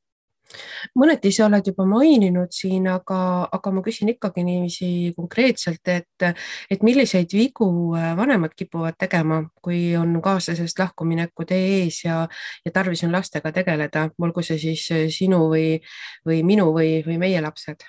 mõneti 0.98 1.32
sa 1.34 1.46
oled 1.48 1.66
juba 1.66 1.86
maininud 1.88 2.52
siin, 2.54 2.86
aga, 2.90 3.18
aga 3.52 3.72
ma 3.74 3.82
küsin 3.84 4.10
ikkagi 4.12 4.44
niiviisi 4.46 4.90
konkreetselt, 5.16 5.82
et, 5.92 6.26
et 6.70 6.84
milliseid 6.86 7.32
vigu 7.34 7.68
äh, 7.98 8.12
vanemad 8.18 8.54
kipuvad 8.56 8.98
tegema, 9.00 9.42
kui 9.64 9.96
on 9.98 10.16
kaaslasest 10.24 10.78
lahkumineku 10.78 11.46
tee 11.48 11.64
ees 11.80 12.02
ja, 12.04 12.22
ja 12.64 12.74
tarvis 12.74 13.04
on 13.06 13.14
lastega 13.14 13.52
tegeleda, 13.54 14.08
olgu 14.20 14.44
see 14.46 14.60
siis 14.62 14.86
äh, 14.94 15.06
sinu 15.12 15.46
või, 15.52 15.80
või 16.26 16.42
minu 16.46 16.70
või, 16.76 16.98
või 17.06 17.18
meie 17.22 17.42
lapsed 17.44 17.84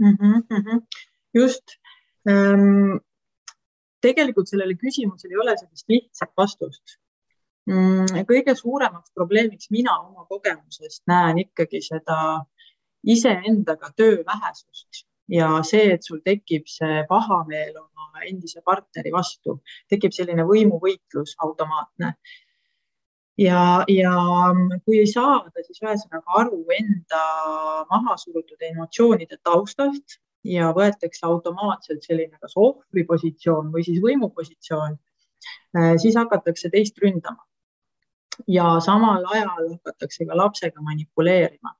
mm? 0.00 0.18
-hmm. 0.18 0.82
just 1.34 1.78
ähm,. 2.28 2.98
tegelikult 4.02 4.48
sellele 4.50 4.74
küsimusele 4.74 5.36
ei 5.36 5.42
ole 5.44 5.54
sellist 5.58 5.88
lihtsat 5.88 6.32
vastust 6.36 6.96
Mm, 6.96 7.01
kõige 7.66 8.54
suuremaks 8.58 9.12
probleemiks 9.14 9.70
mina 9.70 9.94
oma 10.00 10.24
kogemusest 10.26 11.02
näen 11.06 11.38
ikkagi 11.38 11.80
seda 11.82 12.42
iseendaga 13.06 13.92
töö 13.96 14.24
vähesust 14.26 15.06
ja 15.28 15.48
see, 15.62 15.92
et 15.94 16.02
sul 16.02 16.20
tekib 16.24 16.66
see 16.66 17.04
pahameel 17.08 17.76
oma 17.78 18.24
endise 18.26 18.62
partneri 18.64 19.12
vastu, 19.12 19.60
tekib 19.88 20.12
selline 20.12 20.44
võimuvõitlus 20.46 21.36
automaatne. 21.38 22.14
ja, 23.38 23.84
ja 23.88 24.16
kui 24.84 24.98
ei 24.98 25.06
saada 25.06 25.62
siis 25.62 25.80
ühesõnaga 25.82 26.42
aru 26.42 26.64
enda 26.76 27.22
mahasurutud 27.90 28.60
emotsioonide 28.72 29.38
taustast 29.42 30.18
ja 30.44 30.72
võetakse 30.74 31.24
automaatselt 31.26 32.02
selline 32.02 32.38
kas 32.40 32.56
ohvripositsioon 32.56 33.70
või 33.72 33.86
siis 33.86 34.02
võimupositsioon, 34.02 34.98
eh, 35.78 35.94
siis 36.02 36.18
hakatakse 36.18 36.70
teist 36.70 36.98
ründama 36.98 37.46
ja 38.48 38.80
samal 38.80 39.24
ajal 39.34 39.68
hakatakse 39.70 40.26
ka 40.26 40.36
lapsega 40.36 40.82
manipuleerima. 40.82 41.76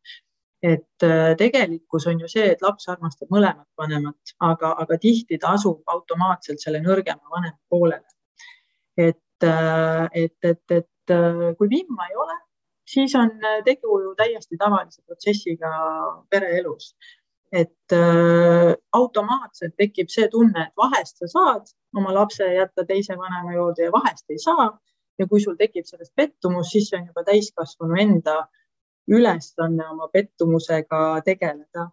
et 0.63 1.03
äh, 1.03 1.37
tegelikkus 1.37 2.07
on 2.07 2.21
ju 2.21 2.29
see, 2.31 2.45
et 2.53 2.61
laps 2.63 2.87
armastab 2.89 3.33
mõlemat 3.35 3.67
vanemat, 3.79 4.35
aga, 4.39 4.69
aga 4.79 4.99
tihti 5.03 5.39
ta 5.43 5.57
asub 5.57 5.83
automaatselt 5.91 6.63
selle 6.63 6.79
nõrgema 6.85 7.35
vanema 7.35 7.59
poolele. 7.69 8.07
et, 8.97 9.45
äh, 9.45 10.07
et, 10.15 10.39
et, 10.43 10.63
et 10.71 11.11
äh, 11.11 11.49
kui 11.59 11.69
vimma 11.69 12.07
ei 12.11 12.17
ole, 12.17 12.39
siis 12.87 13.15
on 13.19 13.33
tegu 13.65 13.99
ju 14.05 14.15
täiesti 14.15 14.57
tavalise 14.61 15.03
protsessiga 15.03 15.73
pereelus 16.31 16.95
et 17.53 17.93
äh, 17.93 18.73
automaatselt 18.93 19.75
tekib 19.77 20.09
see 20.13 20.29
tunne, 20.33 20.69
et 20.69 20.73
vahest 20.77 21.19
sa 21.21 21.29
saad 21.29 21.75
oma 21.97 22.15
lapse 22.15 22.47
jätta 22.49 22.87
teise 22.89 23.17
vanema 23.19 23.53
juurde 23.59 23.89
ja 23.89 23.93
vahest 23.93 24.31
ei 24.31 24.39
saa 24.41 24.71
ja 25.19 25.29
kui 25.29 25.41
sul 25.43 25.57
tekib 25.59 25.87
sellest 25.87 26.13
pettumus, 26.17 26.73
siis 26.73 26.89
see 26.91 26.99
on 27.01 27.07
juba 27.11 27.25
täiskasvanu 27.29 27.99
enda 28.01 28.37
ülesanne 29.11 29.89
oma 29.89 30.09
pettumusega 30.13 31.23
tegeleda. 31.25 31.91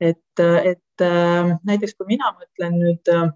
et, 0.00 0.40
et 0.40 1.02
äh, 1.02 1.54
näiteks 1.64 1.94
kui 1.94 2.06
mina 2.06 2.32
mõtlen 2.34 2.74
nüüd 2.80 3.10
äh, 3.12 3.28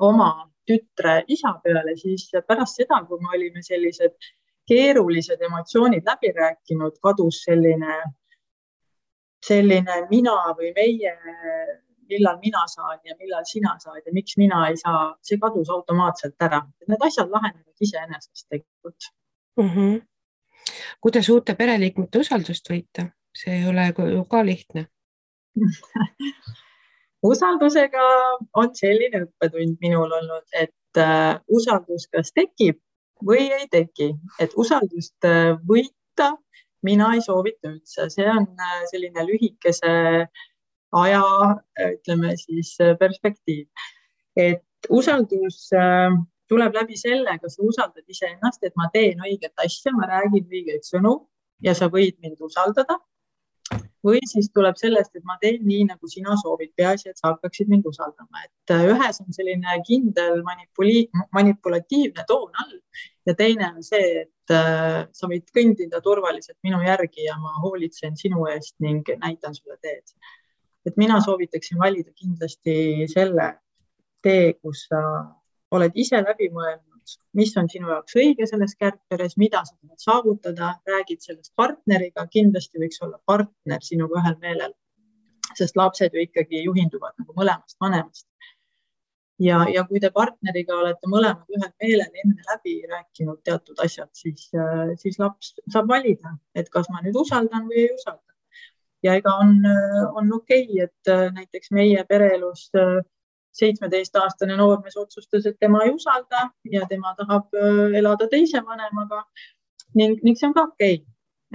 oma 0.00 0.30
tütre 0.66 1.20
isa 1.28 1.54
peale, 1.64 1.96
siis 1.96 2.28
pärast 2.46 2.80
seda, 2.80 3.00
kui 3.08 3.20
me 3.22 3.30
olime 3.36 3.62
sellised 3.62 4.16
keerulised 4.70 5.40
emotsioonid 5.42 6.06
läbi 6.06 6.32
rääkinud, 6.36 6.98
kadus 7.02 7.42
selline, 7.46 7.96
selline 9.46 9.96
mina 10.10 10.36
või 10.58 10.72
meie 10.76 11.14
millal 12.10 12.38
mina 12.42 12.66
saan 12.70 12.98
ja 13.04 13.16
millal 13.18 13.46
sina 13.48 13.76
saad 13.82 14.02
ja 14.06 14.12
miks 14.12 14.36
mina 14.40 14.66
ei 14.68 14.76
saa, 14.80 15.14
see 15.22 15.38
kadus 15.40 15.70
automaatselt 15.70 16.46
ära. 16.48 16.62
Need 16.88 17.06
asjad 17.08 17.30
lahenevad 17.32 17.86
iseenesest 17.86 18.46
tegelikult 18.48 19.10
mm. 19.60 19.68
-hmm. 19.68 20.00
kuidas 21.00 21.28
uute 21.28 21.54
pereliikmete 21.54 22.24
usaldust 22.24 22.70
võita, 22.70 23.10
see 23.34 23.60
ei 23.60 23.68
ole 23.68 23.92
ju 24.14 24.24
ka 24.24 24.44
lihtne 24.46 24.86
usaldusega 27.32 28.04
on 28.56 28.70
selline 28.74 29.24
õppetund 29.24 29.80
minul 29.80 30.12
olnud, 30.20 30.46
et 30.52 31.00
äh, 31.00 31.40
usaldus 31.48 32.06
kas 32.12 32.32
tekib 32.32 32.80
või 33.26 33.50
ei 33.52 33.66
teki, 33.70 34.12
et 34.40 34.54
usaldust 34.56 35.28
äh, 35.28 35.56
võita 35.68 36.32
mina 36.86 37.10
ei 37.14 37.20
soovita 37.24 37.68
üldse, 37.68 38.08
see 38.12 38.28
on 38.30 38.46
äh, 38.56 38.78
selline 38.90 39.26
lühikese 39.28 39.90
äh, 40.22 40.46
aja, 40.92 41.22
ütleme 41.92 42.34
siis 42.36 42.76
perspektiiv. 42.98 43.66
et 44.36 44.64
usaldus 44.88 45.68
äh, 45.76 46.14
tuleb 46.50 46.74
läbi 46.74 46.98
selle, 46.98 47.36
kas 47.42 47.56
sa 47.56 47.66
usaldad 47.66 48.06
iseennast, 48.10 48.64
et 48.66 48.74
ma 48.78 48.88
teen 48.94 49.22
õiget 49.26 49.54
asja, 49.64 49.92
ma 49.94 50.08
räägin 50.10 50.48
õigeid 50.48 50.86
sõnu 50.86 51.14
ja 51.62 51.76
sa 51.78 51.90
võid 51.92 52.18
mind 52.24 52.42
usaldada. 52.42 52.98
või 54.00 54.16
siis 54.24 54.46
tuleb 54.56 54.78
sellest, 54.80 55.12
et 55.12 55.24
ma 55.28 55.34
teen 55.42 55.58
nii, 55.68 55.82
nagu 55.90 56.08
sina 56.08 56.32
soovid, 56.40 56.70
peaasi, 56.72 57.10
et 57.10 57.18
sa 57.20 57.34
hakkaksid 57.34 57.68
mind 57.68 57.84
usaldama, 57.84 58.46
et 58.46 58.72
äh, 58.72 58.86
ühes 58.94 59.20
on 59.20 59.36
selline 59.36 59.74
kindel 59.84 60.40
manipuli-, 60.46 61.10
manipulatiivne 61.36 62.24
toon 62.26 62.56
all 62.64 62.78
ja 63.28 63.34
teine 63.36 63.68
on 63.68 63.84
see, 63.84 64.22
et 64.24 64.54
äh, 64.56 65.04
sa 65.12 65.28
võid 65.28 65.52
kõndida 65.52 66.00
turvaliselt 66.00 66.56
minu 66.64 66.80
järgi 66.86 67.28
ja 67.28 67.36
ma 67.42 67.52
hoolitsen 67.60 68.16
sinu 68.16 68.48
eest 68.48 68.78
ning 68.80 69.04
näitan 69.20 69.54
sulle 69.54 69.76
teed 69.84 70.16
et 70.86 70.96
mina 70.96 71.20
soovitaksin 71.24 71.78
valida 71.78 72.12
kindlasti 72.16 73.06
selle 73.12 73.50
tee, 74.24 74.54
kus 74.62 74.86
sa 74.88 75.00
oled 75.76 75.96
ise 76.02 76.20
läbi 76.22 76.48
mõelnud, 76.52 77.16
mis 77.38 77.52
on 77.60 77.68
sinu 77.72 77.90
jaoks 77.90 78.16
õige 78.18 78.46
selles 78.48 78.76
kärgperes, 78.80 79.36
mida 79.40 79.62
sa 79.66 79.76
tahad 79.76 80.04
saavutada, 80.04 80.70
räägid 80.88 81.22
sellest 81.24 81.52
partneriga, 81.58 82.26
kindlasti 82.32 82.82
võiks 82.82 83.02
olla 83.06 83.20
partner 83.26 83.84
sinuga 83.86 84.20
ühel 84.22 84.38
meelel, 84.42 84.74
sest 85.58 85.78
lapsed 85.78 86.14
ju 86.14 86.24
ikkagi 86.26 86.64
juhinduvad 86.64 87.16
nagu 87.18 87.36
mõlemast 87.36 87.78
vanemast. 87.82 88.26
ja, 89.40 89.62
ja 89.72 89.86
kui 89.88 90.00
te 90.00 90.10
partneriga 90.12 90.76
olete 90.76 91.08
mõlemad 91.08 91.56
ühel 91.56 91.70
meelel 91.82 92.18
enne 92.24 92.48
läbi 92.50 92.74
rääkinud 92.90 93.40
teatud 93.44 93.78
asjad, 93.84 94.10
siis, 94.12 94.50
siis 95.02 95.18
laps 95.22 95.54
saab 95.72 95.88
valida, 95.88 96.34
et 96.54 96.68
kas 96.68 96.90
ma 96.92 97.00
nüüd 97.04 97.16
usaldan 97.16 97.70
või 97.70 97.86
ei 97.86 97.94
usalda. 97.94 98.29
Ja 99.02 99.14
ega 99.16 99.34
on, 99.42 99.56
on 100.14 100.32
okei 100.32 100.64
okay,, 100.64 100.88
et 100.88 101.34
näiteks 101.34 101.70
meie 101.76 102.04
pereelus 102.08 102.68
seitsmeteistaastane 103.56 104.56
noormees 104.56 104.96
otsustas, 104.96 105.46
et 105.46 105.56
tema 105.60 105.82
ei 105.84 105.94
usalda 105.94 106.50
ja 106.72 106.86
tema 106.88 107.14
tahab 107.18 107.56
elada 107.98 108.28
teise 108.30 108.62
vanemaga 108.66 109.24
ning, 109.94 110.20
ning 110.22 110.38
see 110.38 110.50
on 110.50 110.54
ka 110.54 110.68
okei 110.68 111.00
okay., 111.00 111.06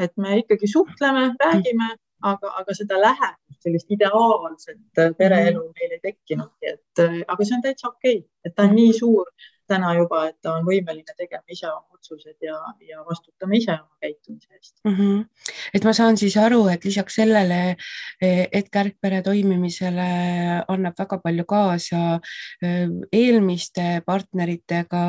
et 0.05 0.11
me 0.17 0.37
ikkagi 0.41 0.67
suhtleme, 0.67 1.29
räägime 1.39 1.93
aga, 2.21 2.51
aga 2.59 2.75
seda 2.77 2.99
lähedust, 3.01 3.59
sellist 3.65 3.91
ideaalset 3.91 5.01
äh, 5.01 5.11
pereelu 5.17 5.61
mhm. 5.61 5.73
meil 5.79 5.97
ei 5.97 6.01
tekkinudki, 6.03 6.73
et 6.73 7.03
äh, 7.03 7.19
aga 7.27 7.47
see 7.47 7.57
on 7.57 7.65
täitsa 7.65 7.91
okei 7.91 8.17
okay., 8.19 8.29
et 8.45 8.55
ta 8.55 8.67
on 8.69 8.75
nii 8.77 8.93
suur 8.97 9.29
täna 9.67 9.93
juba, 9.97 10.25
et 10.29 10.37
ta 10.41 10.55
on 10.59 10.65
võimeline 10.67 11.15
tegema 11.17 11.43
ise 11.51 11.67
oma 11.69 11.95
otsused 12.05 12.35
ja, 12.43 12.57
ja 12.85 13.01
vastutama 13.05 13.57
ise 13.57 13.73
oma 13.73 13.97
käitumise 14.01 14.53
eest 14.53 14.75
mm. 14.83 14.95
-hmm. 14.95 15.25
et 15.73 15.83
ma 15.83 15.93
saan 15.93 16.17
siis 16.17 16.37
aru, 16.37 16.67
et 16.67 16.85
lisaks 16.85 17.15
sellele, 17.15 17.75
e, 18.21 18.47
et 18.51 18.69
kärgpere 18.69 19.21
toimimisele 19.21 20.07
annab 20.67 20.93
väga 20.99 21.17
palju 21.23 21.45
kaasa 21.45 22.19
e, 22.61 22.87
eelmiste 23.11 24.01
partneritega 24.05 25.03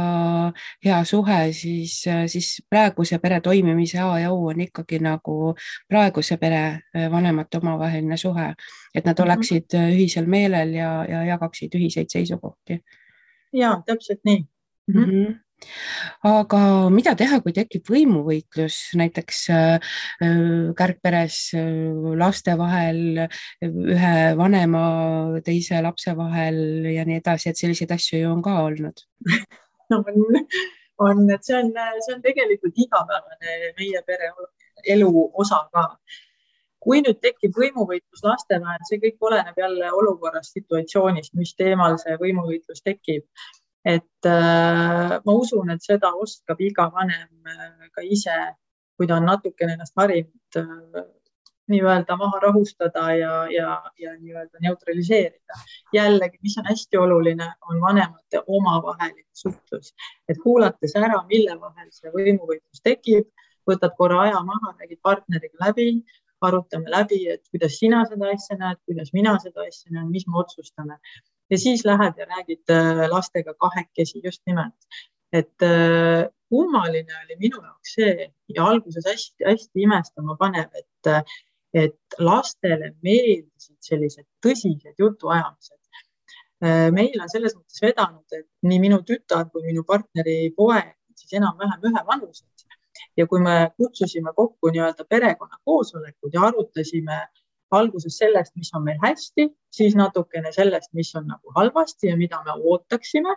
hea 0.84 1.04
suhe, 1.04 1.40
siis, 1.52 2.04
siis 2.26 2.62
praeguse 2.70 3.18
pere 3.18 3.40
toimimise 3.40 4.00
A 4.00 4.18
ja 4.18 4.32
O 4.32 4.48
on 4.50 4.60
ikkagi 4.60 4.98
nagu 4.98 5.54
praeguse 5.88 6.36
pere 6.36 6.80
e, 6.94 7.10
vanemate 7.10 7.58
omavaheline 7.58 8.16
suhe, 8.16 8.54
et 8.94 9.04
nad 9.04 9.18
mhm. 9.18 9.25
oleksid 9.25 9.80
ühisel 9.92 10.26
meelel 10.26 10.75
ja, 10.75 11.04
ja 11.08 11.25
jagaksid 11.25 11.75
ühiseid 11.75 12.08
seisukohti 12.08 12.80
ja 13.52 13.76
täpselt 13.86 14.22
nii. 14.24 14.46
Mm. 14.92 15.04
-hmm 15.04 15.34
aga 16.26 16.60
mida 16.92 17.14
teha, 17.18 17.38
kui 17.40 17.54
tekib 17.56 17.88
võimuvõitlus 17.88 18.76
näiteks 19.00 19.38
äh, 19.54 19.92
kärgperes 20.76 21.38
äh, 21.56 21.70
laste 22.20 22.56
vahel, 22.60 23.26
ühe 23.64 24.16
vanema, 24.38 24.82
teise 25.46 25.80
lapse 25.84 26.16
vahel 26.18 26.90
ja 26.92 27.06
nii 27.08 27.20
edasi, 27.22 27.50
et 27.50 27.60
selliseid 27.60 27.94
asju 27.96 28.20
ju 28.20 28.32
on 28.34 28.42
ka 28.44 28.58
olnud? 28.66 29.06
No 29.86 30.00
on, 30.02 30.16
on, 30.98 31.18
et 31.30 31.44
see 31.46 31.54
on, 31.54 31.68
see 32.02 32.14
on 32.16 32.22
tegelikult 32.24 32.74
igapäevane 32.82 33.68
meie 33.76 34.00
pere 34.02 34.32
elu 34.96 35.10
osa 35.38 35.60
ka 35.70 35.84
kui 36.86 37.02
nüüd 37.02 37.18
tekib 37.18 37.56
võimuvõitlus 37.58 38.22
laste 38.22 38.60
vahel, 38.62 38.82
see 38.86 39.00
kõik 39.02 39.24
oleneb 39.28 39.58
jälle 39.58 39.90
olukorrast, 40.00 40.54
situatsioonist, 40.54 41.34
mis 41.34 41.54
teemal 41.58 41.98
see 42.02 42.14
võimuvõitlus 42.22 42.84
tekib. 42.86 43.26
et 43.86 44.26
äh, 44.26 45.12
ma 45.26 45.32
usun, 45.42 45.68
et 45.70 45.82
seda 45.82 46.08
oskab 46.18 46.58
iga 46.60 46.88
vanem 46.94 47.50
äh, 47.50 47.90
ka 47.94 48.02
ise, 48.02 48.34
kui 48.98 49.06
ta 49.06 49.20
on 49.20 49.28
natukene 49.30 49.76
ennast 49.76 49.94
harinud 50.00 50.58
äh, 50.58 51.04
nii-öelda 51.70 52.16
maha 52.18 52.40
rahustada 52.42 53.04
ja, 53.14 53.32
ja, 53.50 53.70
ja 53.98 54.14
nii-öelda 54.18 54.58
neutraliseerida. 54.62 55.60
jällegi, 55.94 56.38
mis 56.42 56.58
on 56.58 56.66
hästi 56.70 56.98
oluline, 56.98 57.48
on 57.70 57.80
vanemate 57.80 58.42
omavaheline 58.46 59.30
suhtlus, 59.32 59.94
et 60.28 60.38
kuulates 60.42 60.94
ära, 60.98 61.22
mille 61.30 61.58
vahel 61.60 61.90
see 61.90 62.10
võimuvõitlus 62.14 62.82
tekib, 62.82 63.30
võtad 63.70 63.94
korra 63.98 64.22
aja 64.26 64.42
maha, 64.46 64.74
räägid 64.80 65.02
partneriga 65.02 65.66
läbi, 65.66 65.90
arutame 66.44 66.90
läbi, 66.92 67.20
et 67.32 67.42
kuidas 67.50 67.78
sina 67.80 68.02
seda 68.08 68.30
asja 68.32 68.58
näed, 68.60 68.80
kuidas 68.88 69.12
mina 69.16 69.36
seda 69.42 69.64
asja 69.66 69.92
näen, 69.94 70.08
mis 70.12 70.26
me 70.28 70.40
otsustame. 70.42 70.98
Ja 71.50 71.58
siis 71.58 71.84
lähed 71.86 72.18
ja 72.18 72.26
räägid 72.26 72.72
äh, 72.75 73.04
lastega 73.10 73.54
kahekesi 73.54 74.20
just 74.25 74.42
nimelt, 74.46 74.99
et 75.32 75.62
äh, 75.62 76.26
kummaline 76.50 77.14
oli 77.25 77.36
minu 77.38 77.62
jaoks 77.62 77.94
see 77.99 78.28
ja 78.56 78.66
alguses 78.66 79.06
hästi-hästi 79.06 79.86
imestama 79.86 80.36
panev, 80.40 80.75
et, 80.75 81.30
et 81.75 82.18
lastele 82.18 82.92
meeldisid 83.06 83.78
sellised 83.80 84.26
tõsised 84.42 84.99
jutuajamised. 84.99 85.80
Äh, 86.64 86.90
meil 86.90 87.14
on 87.22 87.30
selles 87.30 87.54
mõttes 87.54 87.82
vedanud, 87.84 88.26
et 88.32 88.49
nii 88.66 88.82
minu 88.82 89.02
tütar 89.06 89.46
kui 89.52 89.62
minu 89.68 89.86
partneri 89.86 90.50
poeg 90.56 90.96
siis 91.16 91.38
enam-vähem 91.38 91.84
ühevanused 91.90 92.55
ja 93.16 93.26
kui 93.26 93.40
me 93.40 93.70
kutsusime 93.76 94.32
kokku 94.36 94.70
nii-öelda 94.74 95.04
perekonnakoosolekud 95.08 96.34
ja 96.34 96.46
arutasime 96.48 97.18
alguses 97.70 98.18
sellest, 98.18 98.54
mis 98.56 98.70
on 98.74 98.84
meil 98.84 98.98
hästi, 99.02 99.48
siis 99.72 99.96
natukene 99.98 100.52
sellest, 100.52 100.92
mis 100.94 101.14
on 101.16 101.26
nagu 101.26 101.52
halvasti 101.56 102.06
ja 102.12 102.16
mida 102.16 102.42
me 102.44 102.52
ootaksime. 102.54 103.36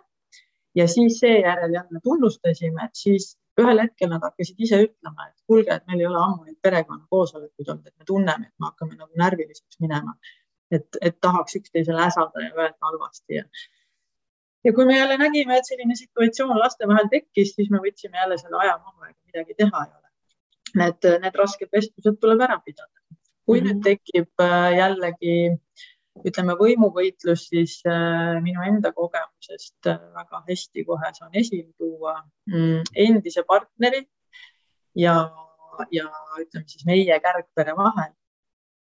ja 0.75 0.87
siis 0.87 1.19
seejärel 1.19 1.73
jälle 1.73 1.99
tunnustasime, 2.03 2.89
siis 2.93 3.39
ühel 3.59 3.81
hetkel 3.81 4.09
nad 4.09 4.21
hakkasid 4.23 4.59
ise 4.65 4.77
ütlema, 4.83 5.25
et 5.27 5.41
kuulge, 5.47 5.73
et 5.73 5.87
meil 5.87 6.03
ei 6.03 6.07
ole 6.07 6.19
ammu 6.21 6.43
neid 6.45 6.59
perekonnakoosolekuid 6.61 7.71
olnud, 7.73 7.87
et 7.87 7.97
me 7.97 8.05
tunneme, 8.05 8.45
et 8.47 8.61
me 8.61 8.69
hakkame 8.69 8.95
nagu 8.95 9.09
närviliseks 9.23 9.81
minema. 9.83 10.15
et, 10.71 10.97
et 11.01 11.15
tahaks 11.21 11.55
üksteisele 11.57 12.01
äsada 12.05 12.43
ja 12.43 12.51
öelda 12.53 12.77
halvasti 12.85 13.39
ja 13.39 13.43
ja 14.63 14.74
kui 14.74 14.86
me 14.86 14.98
jälle 14.98 15.17
nägime, 15.17 15.58
et 15.58 15.67
selline 15.67 15.95
situatsioon 15.95 16.60
laste 16.60 16.88
vahel 16.88 17.10
tekkis, 17.12 17.54
siis 17.56 17.69
me 17.74 17.82
võtsime 17.84 18.19
jälle 18.22 18.38
selle 18.41 18.60
aja 18.63 18.78
maha, 18.78 19.10
ega 19.10 19.32
midagi 19.32 19.58
teha 19.62 19.84
ei 19.86 19.93
ole. 19.98 20.08
Need, 20.80 21.08
need 21.24 21.39
rasked 21.41 21.72
vestlused 21.74 22.19
tuleb 22.22 22.43
ära 22.48 22.60
pidada. 22.65 22.93
kui 23.50 23.62
mm 23.62 23.65
-hmm. 23.65 23.74
nüüd 23.74 23.84
tekib 23.84 24.41
äh, 24.45 24.72
jällegi 24.78 25.36
ütleme 26.30 26.54
võimuvõitlus, 26.60 27.48
siis 27.50 27.80
äh, 27.88 28.38
minu 28.43 28.62
enda 28.62 28.91
kogemusest 28.93 29.88
äh, 29.88 30.00
väga 30.13 30.43
hästi 30.50 30.86
kohe 30.86 31.10
saan 31.13 31.32
esile 31.34 31.72
tuua 31.78 32.13
mm, 32.45 32.84
endise 32.95 33.43
partneri 33.48 34.04
ja, 34.95 35.15
ja 35.91 36.06
ütleme 36.43 36.67
siis 36.67 36.86
meie 36.86 37.19
kärgpere 37.19 37.76
vahel 37.76 38.13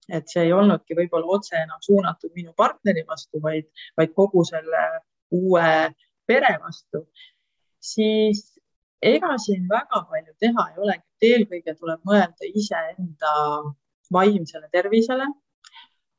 et 0.09 0.29
see 0.29 0.43
ei 0.47 0.53
olnudki 0.53 0.95
võib-olla 0.95 1.39
otse 1.39 1.57
enam 1.57 1.79
suunatud 1.81 2.33
minu 2.35 2.53
partneri 2.57 3.05
vastu, 3.09 3.43
vaid, 3.43 3.71
vaid 3.97 4.13
kogu 4.15 4.45
selle 4.45 4.83
uue 5.31 5.71
pere 6.27 6.53
vastu, 6.63 7.07
siis 7.81 8.45
ega 9.03 9.37
siin 9.39 9.67
väga 9.71 10.03
palju 10.11 10.35
teha 10.41 10.69
ei 10.71 10.81
olegi, 10.85 11.05
et 11.05 11.29
eelkõige 11.33 11.75
tuleb 11.79 12.01
mõelda 12.09 12.49
iseenda 12.55 13.35
vaimsele 14.13 14.69
tervisele, 14.73 15.27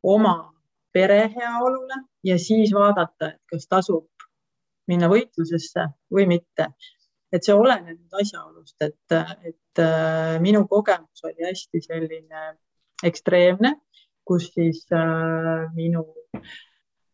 oma 0.03 0.35
pere 0.93 1.23
heaolule 1.33 2.03
ja 2.23 2.37
siis 2.41 2.71
vaadata, 2.73 3.33
et 3.33 3.41
kas 3.51 3.67
tasub 3.67 4.07
minna 4.87 5.09
võitlusesse 5.11 5.89
või 6.13 6.27
mitte. 6.27 6.71
et 7.31 7.43
see 7.43 7.51
oleneb 7.51 7.97
nüüd 7.97 8.21
asjaolust, 8.21 8.77
et, 8.85 9.15
et 9.43 9.81
äh, 9.83 10.37
minu 10.39 10.61
kogemus 10.71 11.25
oli 11.27 11.43
hästi 11.43 11.81
selline 11.83 12.43
ekstreemne, 13.03 13.73
kus 14.23 14.47
siis 14.53 14.85
äh, 14.95 15.67
minu 15.75 16.05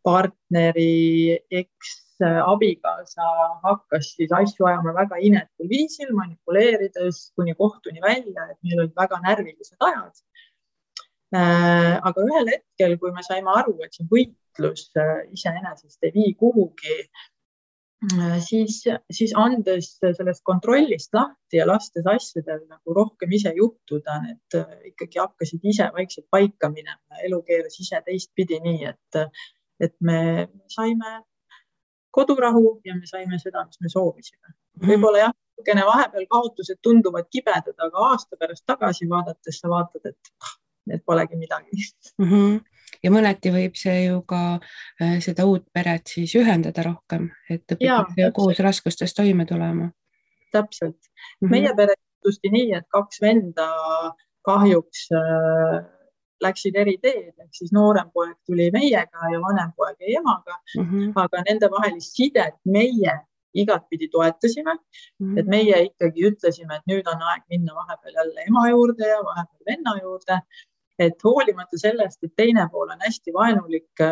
partneri 0.04 1.38
eksabikaasa 1.62 3.28
hakkas 3.63 4.13
siis 4.18 4.32
asju 4.36 4.68
ajama 4.70 4.94
väga 5.00 5.20
inetul 5.30 5.70
viisil, 5.72 6.12
manipuleerides 6.18 7.26
kuni 7.36 7.56
kohtuni 7.60 8.02
välja, 8.04 8.50
et 8.52 8.60
meil 8.63 8.84
olid 8.84 8.96
väga 9.00 9.20
närvilised 9.24 9.80
ajad. 9.80 10.24
Äh, 11.34 11.98
aga 11.98 12.24
ühel 12.28 12.50
hetkel, 12.52 12.98
kui 13.02 13.12
me 13.13 13.24
saime 13.26 13.50
aru, 13.58 13.80
et 13.82 13.96
see 13.96 14.06
võitlus 14.10 14.89
äh, 15.02 15.24
iseenesest 15.34 16.06
ei 16.06 16.12
vii 16.13 16.34
kuhugi, 16.38 16.98
äh, 18.06 18.36
siis, 18.46 18.84
siis 19.18 19.34
andes 19.42 19.96
sellest 20.04 20.44
kontrollist 20.46 21.18
lahti 21.18 21.58
ja 21.58 21.66
lastes 21.66 22.06
asjadel 22.06 22.62
nagu 22.68 22.98
rohkem 23.00 23.34
ise 23.34 23.56
juhtuda, 23.58 24.20
need 24.28 24.60
ikkagi 24.92 25.24
hakkasid 25.24 25.66
ise 25.74 25.89
vaikselt 25.98 26.30
paika 26.30 26.70
minema, 26.70 27.24
elu 27.26 27.42
keeras 27.50 27.82
ise 27.82 28.04
teistpidi, 28.06 28.62
nii 28.68 28.92
et 28.92 29.24
et 29.80 29.96
me 30.02 30.48
saime 30.68 31.22
kodurahu 32.12 32.82
ja 32.86 32.96
me 32.96 33.08
saime 33.10 33.40
seda, 33.40 33.66
mis 33.66 33.82
me 33.82 33.90
soovisime. 33.90 34.54
Mhm. 34.80 34.90
võib-olla 34.90 35.18
jah, 35.18 35.34
natukene 35.54 35.86
vahepeal 35.86 36.26
kaotused 36.30 36.80
tunduvad 36.82 37.30
kibedad, 37.32 37.76
aga 37.78 38.10
aasta 38.10 38.38
pärast 38.40 38.66
tagasi 38.66 39.10
vaadates 39.10 39.60
sa 39.62 39.70
vaatad, 39.70 40.06
et 40.10 40.32
ah, 40.42 40.56
need 40.88 41.04
polegi 41.06 41.36
midagi 41.36 41.70
mm. 42.18 42.30
-hmm. 42.30 42.60
ja 43.04 43.12
mõneti 43.12 43.52
võib 43.52 43.76
see 43.76 44.06
ju 44.06 44.22
ka 44.28 44.60
äh, 45.02 45.20
seda 45.20 45.46
uut 45.46 45.66
peret 45.74 46.08
siis 46.08 46.36
ühendada 46.36 46.84
rohkem, 46.84 47.30
et 47.50 47.64
õpitakse 47.72 48.32
koos 48.34 48.60
raskustes 48.60 49.14
toime 49.14 49.46
tulema. 49.46 49.92
täpselt 50.52 50.98
mm, 50.98 51.48
-hmm. 51.48 51.52
meie 51.52 51.74
pere 51.76 51.96
juhtuski 51.96 52.50
nii, 52.50 52.74
et 52.74 52.88
kaks 52.90 53.22
venda 53.22 53.70
kahjuks 54.42 55.08
äh, 55.12 55.86
läksid 56.46 56.78
eri 56.80 56.96
teed, 57.02 57.34
ehk 57.40 57.60
siis 57.60 57.74
noorem 57.76 58.10
poeg 58.14 58.36
tuli 58.48 58.70
meiega 58.76 59.30
ja 59.34 59.42
vanem 59.44 59.72
poeg 59.78 60.00
jäi 60.02 60.18
emaga 60.20 60.58
mm. 60.78 60.90
-hmm. 60.90 61.14
aga 61.24 61.44
nendevahelist 61.50 62.20
sidet 62.20 62.60
meie 62.66 63.16
igatpidi 63.54 64.08
toetasime 64.14 64.74
mm. 64.74 64.80
-hmm. 65.20 65.40
et 65.40 65.48
meie 65.56 65.82
ikkagi 65.90 66.28
ütlesime, 66.30 66.76
et 66.76 66.88
nüüd 66.92 67.10
on 67.14 67.22
aeg 67.32 67.44
minna 67.50 67.76
vahepeal 67.76 68.16
jälle 68.22 68.48
ema 68.48 68.70
juurde 68.70 69.08
ja 69.08 69.20
vahepeal 69.30 69.66
venna 69.72 69.98
juurde. 70.02 70.40
et 71.00 71.24
hoolimata 71.24 71.78
sellest, 71.78 72.24
et 72.24 72.36
teine 72.38 72.68
pool 72.72 72.90
on 72.94 73.00
hästi 73.02 73.32
vaenulik, 73.34 74.04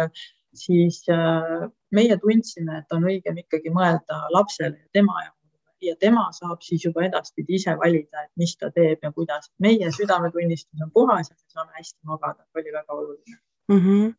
siis 0.54 1.04
äh, 1.10 1.70
meie 1.92 2.18
tundsime, 2.18 2.78
et 2.78 2.96
on 2.96 3.06
õigem 3.12 3.38
ikkagi 3.38 3.70
mõelda 3.70 4.18
lapsele 4.34 4.78
ja 4.78 4.88
tema 4.94 5.22
jaoks 5.24 5.41
ja 5.82 5.96
tema 6.00 6.28
saab 6.36 6.62
siis 6.62 6.86
juba 6.86 7.06
edaspidi 7.08 7.58
ise 7.60 7.76
valida, 7.78 8.26
et 8.26 8.32
mis 8.38 8.56
ta 8.58 8.72
teeb 8.72 9.04
ja 9.04 9.12
kuidas. 9.12 9.52
meie 9.60 9.92
südametunnistus 9.92 10.82
on 10.82 10.92
puhas 10.92 11.30
ja 11.30 11.36
me 11.36 11.54
saame 11.56 11.72
hästi 11.78 12.00
magada, 12.04 12.46
oli 12.56 12.74
väga 12.74 12.94
oluline 12.94 13.38
mm. 13.68 13.80
-hmm 13.80 14.14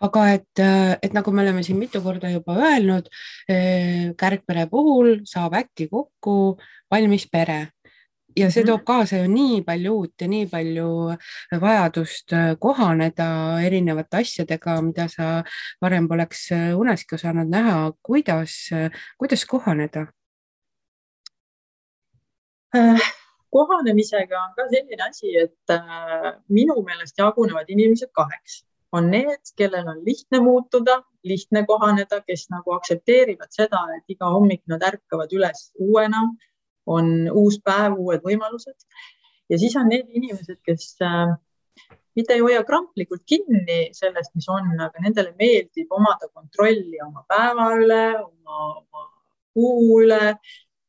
aga 0.00 0.20
et, 0.32 0.60
et 1.02 1.12
nagu 1.12 1.32
me 1.32 1.42
oleme 1.42 1.62
siin 1.62 1.78
mitu 1.78 2.00
korda 2.00 2.30
juba 2.30 2.54
öelnud, 2.56 3.08
eh, 3.48 4.14
kärgpere 4.16 4.66
puhul 4.70 5.20
saab 5.28 5.54
äkki 5.54 5.88
kokku 5.88 6.56
valmis 6.90 7.26
pere 7.28 7.66
ja 8.36 8.50
see 8.50 8.62
mhm. 8.62 8.68
toob 8.68 8.84
kaasa 8.86 9.22
ju 9.22 9.28
nii 9.28 9.60
palju 9.66 9.94
uut 9.98 10.24
ja 10.24 10.28
nii 10.28 10.46
palju 10.50 10.88
vajadust 11.60 12.34
kohaneda 12.60 13.28
erinevate 13.66 14.22
asjadega, 14.22 14.78
mida 14.82 15.08
sa 15.12 15.42
varem 15.82 16.08
poleks 16.08 16.48
uneski 16.76 17.14
osanud 17.18 17.50
näha. 17.52 17.92
kuidas, 18.02 18.70
kuidas 19.18 19.44
kohaneda? 19.46 20.06
Kohanemisega 23.52 24.38
on 24.40 24.52
ka 24.56 24.64
selline 24.70 25.04
asi, 25.04 25.34
et 25.36 25.72
äh, 25.74 26.28
minu 26.48 26.78
meelest 26.86 27.18
jagunevad 27.20 27.68
inimesed 27.68 28.08
kaheks 28.16 28.62
on 28.92 29.10
need, 29.12 29.52
kellel 29.56 29.88
on 29.88 30.00
lihtne 30.04 30.40
muutuda, 30.40 30.98
lihtne 31.24 31.64
kohaneda, 31.68 32.20
kes 32.26 32.46
nagu 32.52 32.74
aktsepteerivad 32.76 33.52
seda, 33.52 33.82
et 33.96 34.16
iga 34.16 34.28
hommik 34.32 34.62
nad 34.72 34.84
ärkavad 34.84 35.32
üles 35.36 35.70
uuena, 35.80 36.26
on 36.86 37.12
uus 37.30 37.60
päev, 37.64 37.96
uued 37.98 38.24
võimalused. 38.24 38.76
ja 39.50 39.58
siis 39.58 39.76
on 39.76 39.88
need 39.92 40.08
inimesed, 40.08 40.58
kes 40.64 40.96
äh, 41.04 41.36
mitte 42.16 42.36
ei 42.36 42.44
hoia 42.44 42.64
kramplikult 42.68 43.24
kinni 43.28 43.78
sellest, 43.96 44.34
mis 44.36 44.48
on, 44.52 44.68
aga 44.80 45.04
nendele 45.04 45.32
meeldib 45.38 45.92
omada 45.92 46.28
kontrolli 46.32 47.00
oma 47.04 47.24
päeva 47.28 47.70
üle, 47.78 48.04
oma, 48.18 48.68
oma 48.82 49.06
kuu 49.54 50.02
üle. 50.02 50.36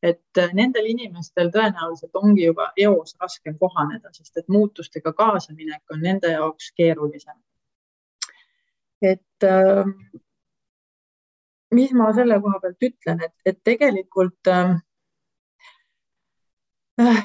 Et 0.04 0.40
nendel 0.54 0.86
inimestel 0.92 1.50
tõenäoliselt 1.54 2.16
ongi 2.20 2.46
juba 2.46 2.72
eos 2.78 3.16
raskem 3.22 3.56
kohaneda, 3.60 4.12
sest 4.12 4.38
et 4.38 4.50
muutustega 4.52 5.14
kaasaminek 5.16 5.96
on 5.96 6.04
nende 6.04 6.32
jaoks 6.34 6.72
keerulisem 6.76 7.38
et 9.04 9.44
äh, 9.44 9.86
mis 11.76 11.94
ma 11.98 12.10
selle 12.16 12.40
koha 12.42 12.60
pealt 12.64 12.88
ütlen, 12.88 13.24
et, 13.28 13.34
et 13.46 13.60
tegelikult 13.68 14.52
äh, 14.52 14.76
äh, 17.04 17.24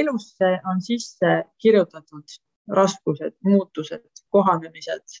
elusse 0.00 0.52
on 0.70 0.80
sisse 0.84 1.34
kirjutatud 1.60 2.38
raskused, 2.78 3.36
muutused, 3.44 4.24
kohanemised. 4.30 5.20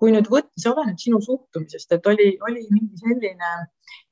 Kui 0.00 0.14
nüüd 0.14 0.30
võtta, 0.32 0.50
see 0.56 0.70
oleneb 0.72 1.00
sinu 1.00 1.20
suhtumisest, 1.20 1.90
et 1.92 2.06
oli, 2.08 2.30
oli 2.48 2.62
mingi 2.72 2.96
selline 3.02 3.50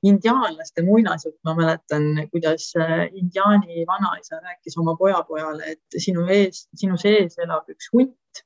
indiaanlaste 0.06 0.84
muinasjutt, 0.84 1.38
ma 1.48 1.54
mäletan, 1.56 2.10
kuidas 2.32 2.68
äh, 2.76 3.06
indiaani 3.16 3.86
vanaisa 3.88 4.42
rääkis 4.42 4.76
oma 4.82 4.94
pojapojale, 5.00 5.72
et 5.74 6.00
sinu 6.04 6.26
ees, 6.34 6.66
sinu 6.76 6.98
sees 7.00 7.38
elab 7.40 7.72
üks 7.72 7.88
hunt 7.94 8.42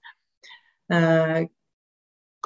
äh, 0.94 1.42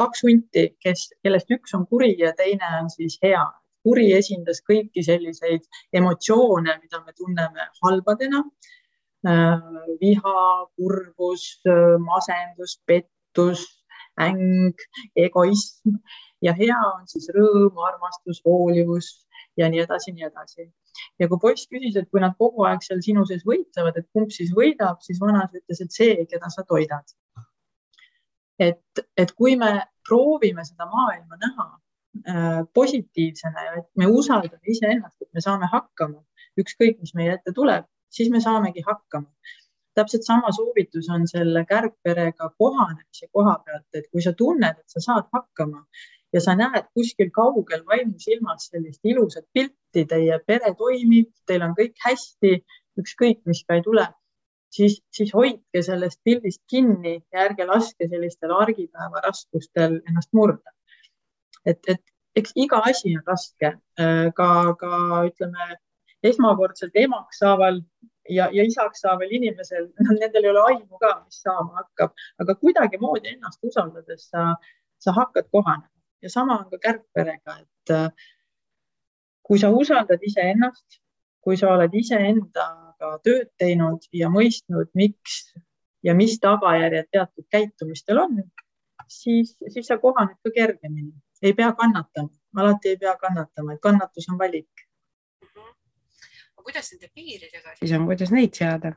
kaks 0.00 0.24
hunti, 0.24 0.66
kes, 0.82 1.10
kellest 1.24 1.52
üks 1.52 1.76
on 1.76 1.86
kuri 1.92 2.14
ja 2.20 2.32
teine 2.36 2.72
on 2.80 2.90
siis 2.92 3.20
hea. 3.22 3.44
kuri 3.86 4.08
esindas 4.16 4.58
kõiki 4.66 5.04
selliseid 5.06 5.62
emotsioone, 5.94 6.72
mida 6.82 6.98
me 7.04 7.12
tunneme 7.14 7.68
halbadena. 7.84 8.40
Äh, 9.30 9.60
viha, 10.00 10.40
kurbus, 10.74 11.44
masendus, 12.02 12.80
pettus, 12.82 13.62
äng, 14.22 14.86
egoism 15.26 15.98
ja 16.44 16.54
hea 16.56 16.78
on 16.94 17.06
siis 17.10 17.28
rõõm, 17.34 17.78
armastus, 17.90 18.42
hoolivus 18.44 19.12
ja 19.56 19.68
nii 19.72 19.84
edasi, 19.84 20.12
nii 20.16 20.28
edasi. 20.28 20.70
ja 21.20 21.28
kui 21.28 21.40
poiss 21.40 21.68
küsis, 21.68 21.96
et 21.96 22.08
kui 22.10 22.20
nad 22.20 22.36
kogu 22.38 22.64
aeg 22.68 22.84
seal 22.84 23.02
sinu 23.04 23.24
sees 23.28 23.44
võitlevad, 23.44 23.96
et 23.96 24.08
kumb 24.12 24.32
siis 24.32 24.52
võidab, 24.56 25.00
siis 25.04 25.20
vanas 25.20 25.52
ütles, 25.52 25.80
et 25.80 25.92
see, 25.92 26.16
keda 26.30 26.52
sa 26.52 26.64
toidad 26.68 27.16
et, 28.58 29.04
et 29.16 29.32
kui 29.36 29.56
me 29.60 29.70
proovime 30.08 30.64
seda 30.64 30.86
maailma 30.90 31.38
näha 31.40 31.66
äh, 32.28 32.62
positiivsena 32.74 33.64
ja 33.64 33.76
et 33.80 33.88
me 33.96 34.08
usaldame 34.08 34.72
iseennast, 34.72 35.20
et 35.22 35.30
me 35.34 35.44
saame 35.44 35.68
hakkama, 35.72 36.22
ükskõik, 36.60 37.00
mis 37.02 37.14
meie 37.18 37.36
ette 37.36 37.52
tuleb, 37.56 37.88
siis 38.12 38.30
me 38.32 38.40
saamegi 38.40 38.84
hakkama. 38.86 39.28
Täpselt 39.96 40.26
sama 40.26 40.52
soovitus 40.52 41.08
on 41.14 41.24
selle 41.28 41.64
kärgperega 41.68 42.50
kohanemise 42.58 43.30
koha 43.32 43.56
pealt, 43.64 43.88
et 43.94 44.06
kui 44.12 44.22
sa 44.24 44.32
tunned, 44.36 44.76
et 44.82 44.94
sa 44.96 45.02
saad 45.08 45.30
hakkama 45.32 45.86
ja 46.32 46.42
sa 46.44 46.54
näed 46.58 46.90
kuskil 46.94 47.30
kaugel 47.34 47.84
vaimusilmas 47.88 48.68
sellist 48.72 49.04
ilusat 49.04 49.46
pilti, 49.52 50.04
teie 50.04 50.38
pere 50.46 50.74
toimib, 50.78 51.32
teil 51.46 51.64
on 51.64 51.74
kõik 51.78 51.96
hästi, 52.04 52.60
ükskõik, 53.00 53.42
mis 53.48 53.64
ka 53.64 53.78
ei 53.78 53.84
tule 53.86 54.06
siis, 54.76 55.00
siis 55.12 55.32
hoidke 55.34 55.82
sellest 55.82 56.20
pildist 56.24 56.62
kinni 56.70 57.16
ja 57.32 57.46
ärge 57.46 57.66
laske 57.68 58.08
sellistel 58.10 58.52
argipäeva 58.56 59.22
raskustel 59.24 60.00
ennast 60.08 60.32
murda. 60.36 60.74
et, 61.66 61.80
et 61.88 62.02
eks 62.36 62.52
iga 62.54 62.82
asi 62.90 63.16
on 63.16 63.24
raske, 63.26 63.72
äh, 64.00 64.26
ka, 64.36 64.48
ka 64.80 65.22
ütleme 65.30 65.76
esmakordselt 66.26 66.96
emaks 67.04 67.40
saaval 67.42 67.80
ja, 68.28 68.48
ja 68.52 68.64
isaks 68.66 69.02
saaval 69.04 69.32
inimesel, 69.38 69.90
nendel 70.20 70.44
ei 70.44 70.50
ole 70.50 70.64
aimu 70.72 71.00
ka, 71.02 71.12
mis 71.24 71.42
saama 71.44 71.82
hakkab, 71.82 72.14
aga 72.42 72.56
kuidagimoodi 72.62 73.34
ennast 73.34 73.64
usaldades 73.64 74.28
sa, 74.30 74.54
sa 75.02 75.14
hakkad 75.16 75.50
kohanema. 75.52 75.92
Ja 76.22 76.30
sama 76.32 76.58
on 76.58 76.70
ka 76.70 76.78
kärgperega, 76.82 77.58
et 77.60 77.92
äh, 77.94 78.28
kui 79.46 79.60
sa 79.62 79.70
usaldad 79.70 80.22
iseennast, 80.22 81.00
kui 81.44 81.58
sa 81.60 81.70
oled 81.76 81.94
iseenda 81.94 82.66
aega 82.96 83.18
tööd 83.24 83.50
teinud 83.60 84.06
ja 84.12 84.28
mõistnud, 84.32 84.88
miks 84.94 85.54
ja 86.04 86.14
mis 86.14 86.38
tagajärjed 86.40 87.08
teatud 87.12 87.44
käitumistel 87.50 88.18
on, 88.18 88.40
siis, 89.08 89.56
siis 89.68 89.86
sa 89.86 89.98
kohaned 89.98 90.36
ka 90.42 90.50
kergemini, 90.54 91.12
ei 91.42 91.52
pea 91.54 91.72
kannatama, 91.72 92.32
alati 92.56 92.94
ei 92.94 92.96
pea 92.96 93.16
kannatama, 93.20 93.74
et 93.74 93.80
kannatus 93.80 94.28
on 94.32 94.38
valik. 94.38 94.75
Kuidas 96.66 96.90
nende 96.92 97.10
piiridega 97.14 97.76
siis 97.78 97.94
on, 97.96 98.08
kuidas 98.10 98.32
neid 98.34 98.56
seada? 98.58 98.96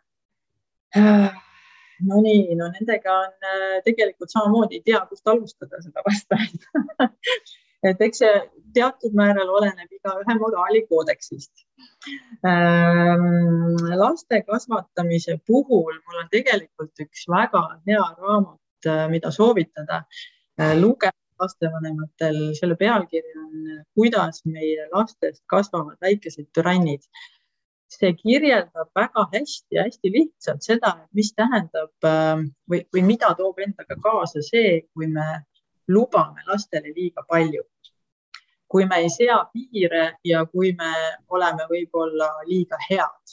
Nonii, 2.09 2.55
no 2.57 2.69
nendega 2.73 3.15
on 3.25 3.49
äh, 3.53 3.79
tegelikult 3.85 4.31
samamoodi, 4.33 4.79
ei 4.79 4.85
tea, 4.85 5.01
kust 5.09 5.27
alustada 5.27 5.81
seda 5.83 6.03
vastamist 6.05 6.65
et 7.89 8.01
eks 8.03 8.21
see 8.23 8.39
teatud 8.75 9.15
määral 9.15 9.51
oleneb 9.59 9.91
igaühe 9.99 10.35
moraalikoodeksist 10.41 11.63
ähm,. 12.47 13.77
laste 14.01 14.41
kasvatamise 14.47 15.37
puhul 15.47 15.93
mul 15.93 16.23
on 16.23 16.29
tegelikult 16.31 17.05
üks 17.05 17.27
väga 17.31 17.63
hea 17.87 18.03
raamat, 18.03 18.61
äh, 18.87 19.05
mida 19.13 19.31
soovitada 19.31 20.03
äh, 20.59 20.75
lugeda 20.79 21.15
lastevanematel. 21.39 22.39
selle 22.59 22.75
pealkiri 22.75 23.35
on 23.39 23.83
Kuidas 23.95 24.41
meie 24.45 24.87
lastest 24.91 25.43
kasvavad 25.47 25.97
väikesed 26.01 26.49
türannid. 26.53 27.05
See 27.89 28.13
kirjeldab 28.13 28.89
väga 28.95 29.25
hästi 29.33 29.77
ja 29.77 29.83
hästi 29.87 30.11
lihtsalt 30.13 30.65
seda, 30.65 30.93
mis 31.17 31.33
tähendab 31.33 32.05
äh, 32.05 32.43
või, 32.69 32.83
või 32.93 33.03
mida 33.07 33.33
toob 33.37 33.59
endaga 33.65 33.97
kaasa 34.03 34.43
see, 34.45 34.81
kui 34.93 35.09
me 35.09 35.25
lubame 35.89 36.45
lastele 36.47 36.93
liiga 36.95 37.25
palju. 37.27 37.65
kui 38.69 38.85
me 38.85 38.99
ei 39.01 39.07
sea 39.09 39.39
piire 39.49 40.19
ja 40.23 40.43
kui 40.45 40.75
me 40.77 40.89
oleme 41.33 41.65
võib-olla 41.71 42.27
liiga 42.45 42.77
head 42.83 43.31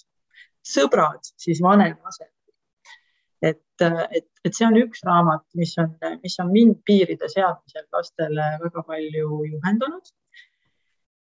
sõbrad, 0.64 1.20
siis 1.36 1.60
vanem 1.62 1.98
asendab. 2.08 2.32
et, 3.42 3.60
et, 4.16 4.28
et 4.44 4.56
see 4.56 4.64
on 4.66 4.78
üks 4.80 5.04
raamat, 5.04 5.44
mis 5.60 5.74
on, 5.82 5.92
mis 6.22 6.38
on 6.40 6.48
mind 6.52 6.80
piiride 6.88 7.28
seadmisel 7.28 7.84
lastele 7.92 8.48
väga 8.62 8.82
palju 8.88 9.42
juhendanud 9.50 10.08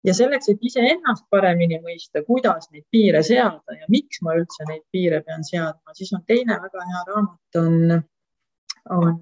ja 0.08 0.14
selleks, 0.16 0.48
et 0.52 0.64
iseennast 0.70 1.26
paremini 1.30 1.78
mõista, 1.84 2.24
kuidas 2.26 2.70
neid 2.72 2.86
piire 2.90 3.22
seada 3.26 3.76
ja 3.76 3.88
miks 3.92 4.22
ma 4.24 4.34
üldse 4.38 4.66
neid 4.68 4.84
piire 4.92 5.20
pean 5.26 5.44
seadma, 5.46 5.94
siis 5.98 6.12
on 6.16 6.24
teine 6.26 6.58
väga 6.64 6.86
hea 6.92 7.04
raamat 7.10 7.60
on, 7.62 7.98
on 8.96 9.18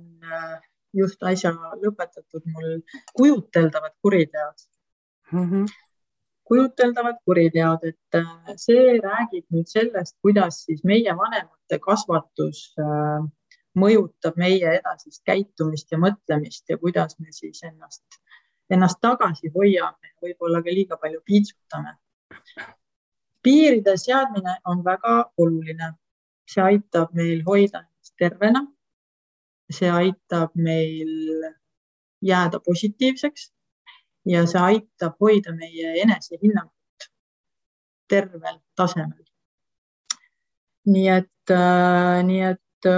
just 0.97 1.23
äsja 1.27 1.53
lõpetatud 1.83 2.45
mul 2.53 2.79
kujuteldavad 3.19 3.95
kuriteod 4.03 4.65
mm. 5.33 5.51
-hmm. 5.51 5.67
kujuteldavad 6.45 7.19
kuriteod, 7.25 7.85
et 7.91 8.21
äh, 8.21 8.55
see 8.57 8.99
räägib 9.03 9.45
nüüd 9.55 9.69
sellest, 9.71 10.17
kuidas 10.23 10.63
siis 10.65 10.85
meie 10.85 11.17
vanemate 11.17 11.81
kasvatus 11.89 12.63
äh, 12.81 13.27
mõjutab 13.77 14.39
meie 14.41 14.79
edasist 14.79 15.23
käitumist 15.25 15.93
ja 15.93 15.99
mõtlemist 15.99 16.65
ja 16.69 16.79
kuidas 16.79 17.19
me 17.21 17.33
siis 17.33 17.63
ennast, 17.63 18.07
ennast 18.71 19.01
tagasi 19.01 19.53
hoiame 19.55 20.15
võib-olla 20.23 20.63
ka 20.63 20.71
liiga 20.71 20.97
palju 20.97 21.21
piitsutame. 21.25 21.97
piiride 23.43 23.97
seadmine 23.97 24.57
on 24.65 24.83
väga 24.85 25.31
oluline, 25.39 25.93
see 26.47 26.63
aitab 26.63 27.13
meil 27.15 27.43
hoida 27.47 27.79
ennast 27.79 28.15
tervena 28.19 28.67
see 29.71 29.91
aitab 29.91 30.51
meil 30.55 31.45
jääda 32.23 32.61
positiivseks 32.61 33.51
ja 34.27 34.45
see 34.47 34.61
aitab 34.61 35.19
hoida 35.21 35.55
meie 35.55 35.95
enesehinnangut 36.03 37.09
tervel 38.09 38.61
tasemel. 38.77 39.25
nii 40.87 41.09
et, 41.11 41.53
nii 42.29 42.43
et 42.53 42.89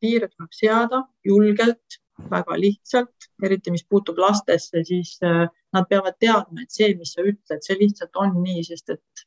piire 0.00 0.28
tuleb 0.28 0.52
seada 0.52 1.06
julgelt, 1.24 1.99
väga 2.30 2.56
lihtsalt, 2.60 3.30
eriti 3.44 3.72
mis 3.74 3.86
puutub 3.88 4.18
lastesse, 4.18 4.84
siis 4.84 5.16
nad 5.22 5.88
peavad 5.88 6.18
teadma, 6.20 6.62
et 6.62 6.74
see, 6.74 6.92
mis 6.98 7.14
sa 7.16 7.24
ütled, 7.24 7.62
see 7.64 7.78
lihtsalt 7.80 8.16
on 8.20 8.36
nii, 8.42 8.64
sest 8.66 8.94
et 8.96 9.24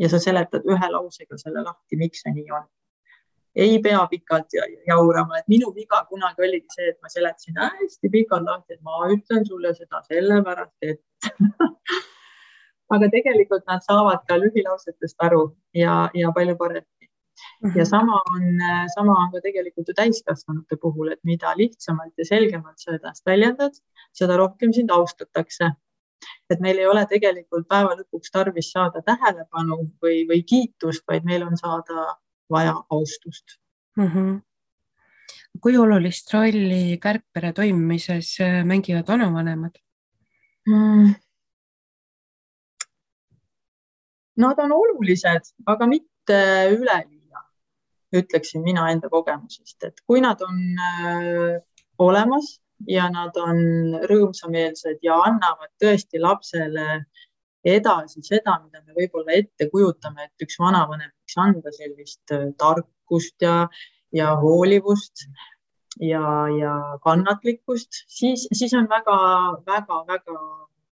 ja 0.00 0.08
sa 0.08 0.20
seletad 0.22 0.66
ühe 0.68 0.92
lausega 0.92 1.38
selle 1.40 1.64
lahti, 1.64 1.98
miks 2.00 2.22
see 2.24 2.34
nii 2.36 2.52
on. 2.58 2.68
ei 3.54 3.80
pea 3.82 4.00
pikalt 4.10 4.54
jaurama, 4.86 5.38
et 5.40 5.48
minu 5.50 5.72
viga 5.74 6.04
kunagi 6.08 6.44
oligi 6.46 6.76
see, 6.76 6.92
et 6.92 6.98
ma 7.02 7.10
seletasin 7.10 7.58
hästi 7.58 8.10
pikalt 8.12 8.46
lahti, 8.46 8.76
et 8.76 8.82
ma 8.86 9.08
ütlen 9.10 9.46
sulle 9.46 9.74
seda 9.74 10.02
sellepärast, 10.06 10.76
et 10.82 11.02
aga 12.94 13.10
tegelikult 13.16 13.66
nad 13.66 13.82
saavad 13.86 14.22
ka 14.28 14.38
lühilausetest 14.38 15.26
aru 15.26 15.42
ja, 15.74 16.08
ja 16.14 16.32
palju 16.34 16.56
paremini. 16.62 16.99
Ja 17.62 17.68
mhm. 17.68 17.84
sama 17.84 18.22
on, 18.34 18.64
sama 18.94 19.16
on 19.24 19.32
ka 19.34 19.42
tegelikult 19.44 19.88
ju 19.88 19.94
täiskasvanute 19.94 20.78
puhul, 20.80 21.12
et 21.12 21.20
mida 21.24 21.52
lihtsamalt 21.56 22.12
ja 22.18 22.24
selgemalt 22.24 22.78
sa 22.80 22.96
ennast 22.96 23.26
väljendad, 23.26 23.76
seda 24.16 24.36
rohkem 24.40 24.72
sind 24.72 24.90
austatakse 24.90 25.70
et 26.50 26.60
meil 26.60 26.80
ei 26.80 26.88
ole 26.88 27.02
tegelikult 27.08 27.66
päeva 27.70 27.94
lõpuks 27.98 28.32
tarvis 28.34 28.70
saada 28.74 29.02
tähelepanu 29.06 29.78
või, 30.02 30.24
või 30.28 30.42
kiitust, 30.46 31.04
vaid 31.08 31.26
meil 31.28 31.44
on 31.46 31.56
saada 31.60 32.06
vaja 32.50 32.74
austust 32.90 33.56
mm. 33.96 34.06
-hmm. 34.06 34.40
kui 35.60 35.78
olulist 35.78 36.32
rolli 36.34 36.98
kärgpere 37.02 37.52
toimimises 37.52 38.36
äh, 38.40 38.60
mängivad 38.64 39.08
vanavanemad 39.08 39.80
mm.? 40.68 41.14
Nad 44.40 44.58
on 44.58 44.72
olulised, 44.72 45.50
aga 45.68 45.86
mitte 45.86 46.36
üleliia, 46.72 47.19
ütleksin 48.16 48.64
mina 48.64 48.88
enda 48.90 49.08
kogemusest, 49.08 49.84
et 49.84 50.00
kui 50.06 50.20
nad 50.24 50.40
on 50.42 50.58
äh, 50.86 51.60
olemas 51.98 52.58
ja 52.88 53.08
nad 53.12 53.36
on 53.36 53.60
rõõmsameelsed 54.10 55.02
ja 55.04 55.18
annavad 55.26 55.70
tõesti 55.82 56.20
lapsele 56.22 57.04
edasi 57.64 58.22
seda, 58.24 58.56
mida 58.64 58.80
me 58.86 58.96
võib-olla 58.96 59.36
ette 59.36 59.68
kujutame, 59.70 60.24
et 60.24 60.46
üks 60.46 60.56
vanavanem 60.60 61.10
võiks 61.10 61.36
anda 61.36 61.72
sellist 61.76 62.34
äh, 62.34 62.48
tarkust 62.58 63.36
ja, 63.44 63.68
ja 64.16 64.34
hoolivust 64.40 65.26
ja, 66.00 66.24
ja 66.56 66.74
kannatlikkust, 67.04 68.04
siis, 68.08 68.48
siis 68.52 68.74
on 68.74 68.88
väga-väga-väga 68.88 70.38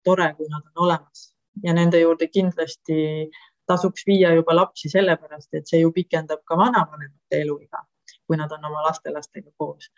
tore, 0.05 0.33
kui 0.37 0.47
nad 0.49 0.63
on 0.73 0.87
olemas. 0.87 1.31
Ja 1.63 1.73
nende 1.73 1.99
juurde 2.01 2.27
kindlasti 2.27 3.29
tasuks 3.67 4.05
viia 4.07 4.33
juba 4.35 4.55
lapsi 4.55 4.89
sellepärast, 4.89 5.53
et 5.53 5.67
see 5.67 5.81
ju 5.81 5.91
pikendab 5.95 6.43
ka 6.45 6.57
vanavanemate 6.59 7.41
eluiga, 7.41 7.81
kui 8.27 8.37
nad 8.37 8.51
on 8.51 8.69
oma 8.71 8.83
lastelastega 8.87 9.51
koos 9.57 9.89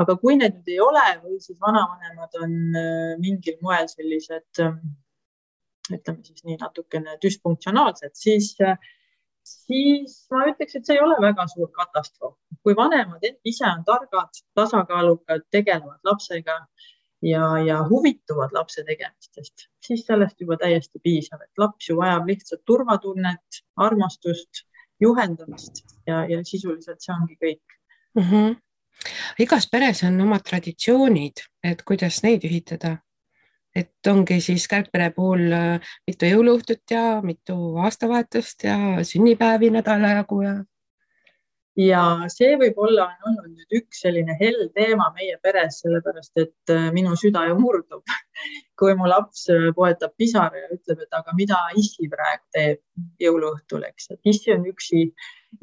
aga 0.00 0.16
kui 0.20 0.36
need 0.40 0.58
nüüd 0.58 0.74
ei 0.74 0.80
ole 0.84 1.04
või 1.22 1.38
siis 1.42 1.58
vanavanemad 1.62 2.38
on 2.42 2.54
äh, 2.76 3.14
mingil 3.22 3.56
moel 3.64 3.88
sellised, 3.92 4.48
ähm, 4.64 4.82
ütleme 5.92 6.24
siis 6.26 6.44
nii 6.44 6.58
natukene 6.60 7.16
düsfunktsionaalsed, 7.22 8.12
siis, 8.18 8.50
äh, 8.60 8.76
siis 9.46 10.18
ma 10.32 10.44
ütleks, 10.50 10.76
et 10.76 10.88
see 10.88 10.98
ei 10.98 11.04
ole 11.04 11.16
väga 11.22 11.46
suur 11.52 11.70
katastroof. 11.78 12.36
kui 12.66 12.76
vanemad 12.76 13.24
ise 13.46 13.64
on 13.70 13.84
targad, 13.86 14.42
tasakaalukad, 14.58 15.46
tegelevad 15.54 16.00
lapsega 16.10 16.58
ja, 17.22 17.58
ja 17.64 17.80
huvituvad 17.88 18.52
lapse 18.52 18.84
tegemistest, 18.84 19.68
siis 19.86 20.04
sellest 20.06 20.40
juba 20.40 20.58
täiesti 20.60 21.00
piisab, 21.02 21.42
et 21.42 21.58
laps 21.58 21.88
ju 21.88 21.96
vajab 21.96 22.28
lihtsalt 22.28 22.64
turvatunnet, 22.66 23.62
armastust, 23.76 24.66
juhendamist 25.00 25.84
ja, 26.06 26.24
ja 26.28 26.44
sisuliselt 26.44 27.00
see 27.00 27.14
ongi 27.14 27.36
kõik 27.40 27.76
mm. 28.16 28.22
-hmm 28.22 28.54
igas 29.38 29.68
peres 29.70 30.02
on 30.06 30.20
omad 30.20 30.44
traditsioonid, 30.46 31.42
et 31.64 31.82
kuidas 31.86 32.22
neid 32.24 32.46
ühitada. 32.48 32.98
et 33.76 34.08
ongi 34.08 34.38
siis 34.40 34.64
kärgpere 34.72 35.10
puhul 35.12 35.52
äh, 35.52 35.88
mitu 36.08 36.24
jõuluõhtut 36.24 36.94
ja 36.94 37.20
mitu 37.20 37.76
aastavahetust 37.84 38.64
ja 38.64 38.76
sünnipäevi 39.04 39.68
nädala 39.70 40.14
jagu 40.14 40.38
ja 40.40 40.54
ja 41.76 42.02
see 42.32 42.56
võib-olla 42.58 43.06
on 43.26 43.34
olnud 43.34 43.52
nüüd 43.52 43.76
üks 43.80 44.00
selline 44.04 44.36
hell 44.40 44.68
teema 44.76 45.10
meie 45.16 45.36
peres, 45.44 45.82
sellepärast 45.84 46.40
et 46.40 46.72
äh, 46.72 46.88
minu 46.96 47.16
süda 47.20 47.44
ju 47.50 47.58
murdub, 47.60 48.02
kui 48.80 48.96
mu 48.96 49.08
laps 49.10 49.46
äh, 49.52 49.68
poetab 49.76 50.16
pisara 50.16 50.64
ja 50.64 50.70
ütleb, 50.72 51.04
et 51.04 51.18
aga 51.20 51.36
mida 51.36 51.60
issi 51.76 52.08
praegu 52.12 52.44
teeb 52.56 52.80
jõuluõhtul, 53.22 53.84
eks, 53.90 54.10
et 54.16 54.32
issi 54.32 54.54
on 54.56 54.64
üksi. 54.72 55.10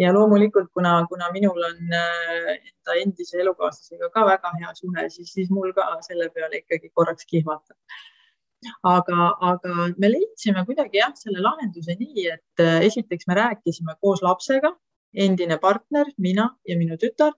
Ja 0.02 0.10
loomulikult, 0.15 0.71
kuna, 0.73 1.04
kuna 1.10 1.28
minul 1.34 1.60
on 1.67 1.91
äh, 1.93 2.54
enda 2.56 2.95
endise 3.02 3.38
elukaaslasega 3.43 4.10
ka 4.13 4.23
väga 4.26 4.54
hea 4.62 4.71
suhe, 4.78 5.10
siis, 5.13 5.34
siis 5.36 5.52
mul 5.54 5.73
ka 5.76 5.86
selle 6.06 6.32
peale 6.34 6.63
ikkagi 6.63 6.89
korraks 6.93 7.30
kihvatab. 7.30 7.78
Aga, 8.88 9.28
aga 9.43 9.89
me 9.99 10.08
leidsime 10.08 10.63
kuidagi 10.65 11.02
jah, 11.02 11.12
selle 11.19 11.43
lahenduse 11.43 11.97
nii, 11.99 12.26
et 12.32 12.63
esiteks 12.88 13.28
me 13.28 13.36
rääkisime 13.38 13.97
koos 13.99 14.23
lapsega 14.23 14.71
endine 15.13 15.58
partner, 15.62 16.10
mina 16.17 16.49
ja 16.67 16.78
minu 16.78 16.97
tütar, 16.97 17.34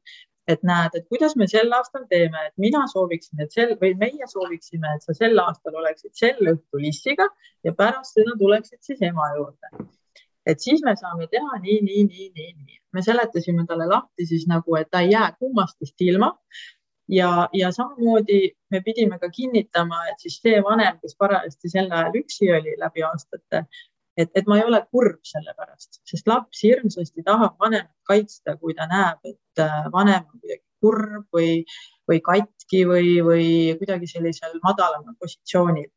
et 0.48 0.62
näed, 0.64 0.94
et 0.94 1.08
kuidas 1.10 1.36
me 1.40 1.48
sel 1.50 1.74
aastal 1.74 2.06
teeme, 2.10 2.46
et 2.48 2.54
mina 2.62 2.84
sooviksin, 2.92 3.42
et 3.42 3.54
sel 3.56 3.74
või 3.82 3.96
meie 3.98 4.28
sooviksime, 4.30 4.94
et 4.96 5.06
sa 5.06 5.16
sel 5.18 5.40
aastal 5.42 5.78
oleksid 5.82 6.14
sel 6.14 6.52
õhtul 6.54 6.86
issiga 6.86 7.28
ja 7.66 7.74
pärast 7.74 8.20
seda 8.20 8.36
tuleksid 8.40 8.82
siis 8.86 9.02
ema 9.10 9.32
juurde. 9.36 9.88
et 10.46 10.62
siis 10.62 10.82
me 10.86 10.94
saame 10.96 11.26
teha 11.28 11.58
nii, 11.62 11.80
nii, 11.82 12.04
nii, 12.06 12.32
nii, 12.36 12.52
nii. 12.54 12.80
me 12.94 13.02
seletasime 13.02 13.66
talle 13.66 13.88
lahti 13.90 14.28
siis 14.30 14.46
nagu, 14.48 14.76
et 14.78 14.90
ta 14.92 15.02
ei 15.02 15.12
jää 15.12 15.32
kummastist 15.40 16.02
ilma 16.02 16.36
ja, 17.10 17.50
ja 17.54 17.72
samamoodi 17.72 18.52
me 18.72 18.82
pidime 18.86 19.20
ka 19.20 19.30
kinnitama, 19.30 20.04
et 20.12 20.22
siis 20.22 20.38
see 20.42 20.62
vanem, 20.64 21.00
kes 21.02 21.18
parajasti 21.18 21.70
sel 21.70 21.92
ajal 21.92 22.22
üksi 22.22 22.52
oli 22.54 22.78
läbi 22.78 23.04
aastate, 23.10 23.66
et, 24.18 24.32
et 24.36 24.48
ma 24.48 24.60
ei 24.60 24.66
ole 24.66 24.82
kurb 24.92 25.20
selle 25.28 25.54
pärast, 25.58 26.00
sest 26.08 26.28
laps 26.32 26.64
hirmsasti 26.64 27.24
tahab 27.26 27.58
vanemat 27.62 27.94
kaitsta, 28.08 28.56
kui 28.62 28.76
ta 28.78 28.88
näeb, 28.92 29.20
et 29.28 29.64
äh, 29.64 29.88
vanem 29.94 30.24
on 30.24 30.40
kuidagi 30.40 30.64
kurb 30.84 31.26
või, 31.36 31.64
või 32.10 32.22
katki 32.24 32.84
või, 32.90 33.16
või 33.26 33.48
kuidagi 33.80 34.10
sellisel 34.12 34.60
madalamal 34.64 35.18
positsioonil. 35.20 35.90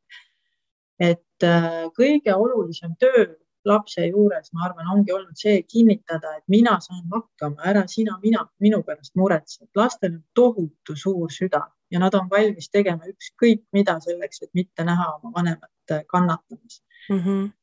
et 0.98 1.46
äh, 1.46 1.84
kõige 1.94 2.34
olulisem 2.34 2.96
töö 2.98 3.28
lapse 3.68 4.06
juures, 4.06 4.48
ma 4.54 4.64
arvan, 4.66 4.86
ongi 4.94 5.12
olnud 5.12 5.36
see 5.38 5.62
kinnitada, 5.68 6.36
et 6.38 6.44
mina 6.48 6.78
saan 6.80 7.04
hakkama, 7.12 7.62
ära 7.70 7.84
sina, 7.90 8.16
mina, 8.22 8.46
minu 8.64 8.82
pärast 8.86 9.14
muretse. 9.18 9.66
lastel 9.76 10.14
on 10.14 10.22
tohutu 10.34 10.96
suur 10.96 11.30
süda 11.30 11.66
ja 11.90 12.00
nad 12.00 12.14
on 12.14 12.28
valmis 12.30 12.70
tegema 12.70 13.06
ükskõik 13.12 13.64
mida 13.72 13.98
selleks, 14.00 14.42
et 14.42 14.50
mitte 14.54 14.84
näha 14.84 15.12
oma 15.18 15.32
vanemat 15.34 15.92
äh, 15.92 16.04
kannatamas 16.08 16.82
mm. 17.10 17.22
-hmm 17.22 17.57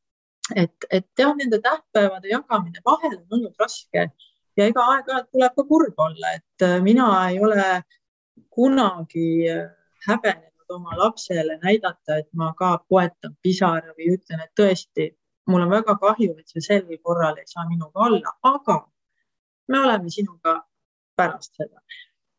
et, 0.56 0.88
et 0.92 1.08
jah, 1.20 1.34
nende 1.38 1.60
tähtpäevade 1.64 2.30
jagamine 2.30 2.82
vahel 2.86 3.18
on 3.18 3.38
olnud 3.38 3.56
raske 3.60 4.10
ja 4.58 4.68
ega 4.70 4.88
aeg-ajalt 4.94 5.32
tuleb 5.32 5.56
ka 5.58 5.66
kurb 5.70 6.02
olla, 6.08 6.34
et 6.40 6.66
äh, 6.68 6.78
mina 6.84 7.08
ei 7.30 7.40
ole 7.44 7.66
kunagi 8.56 9.28
äh, 9.52 9.70
häbenenud 10.08 10.78
oma 10.78 10.98
lapsele 10.98 11.58
näidata, 11.64 12.20
et 12.22 12.30
ma 12.34 12.54
ka 12.58 12.78
poetan 12.90 13.36
pisara 13.42 13.94
või 13.98 14.16
ütlen, 14.16 14.44
et 14.46 14.54
tõesti, 14.60 15.10
mul 15.52 15.66
on 15.66 15.74
väga 15.74 15.98
kahju, 16.02 16.38
et 16.40 16.54
sa 16.54 16.64
sel 16.68 16.88
korral 17.04 17.38
ei 17.42 17.50
saa 17.50 17.68
minuga 17.70 18.08
olla, 18.08 18.34
aga 18.54 18.80
me 19.70 19.82
oleme 19.82 20.10
sinuga 20.14 20.60
pärast 21.18 21.56
seda. 21.58 21.82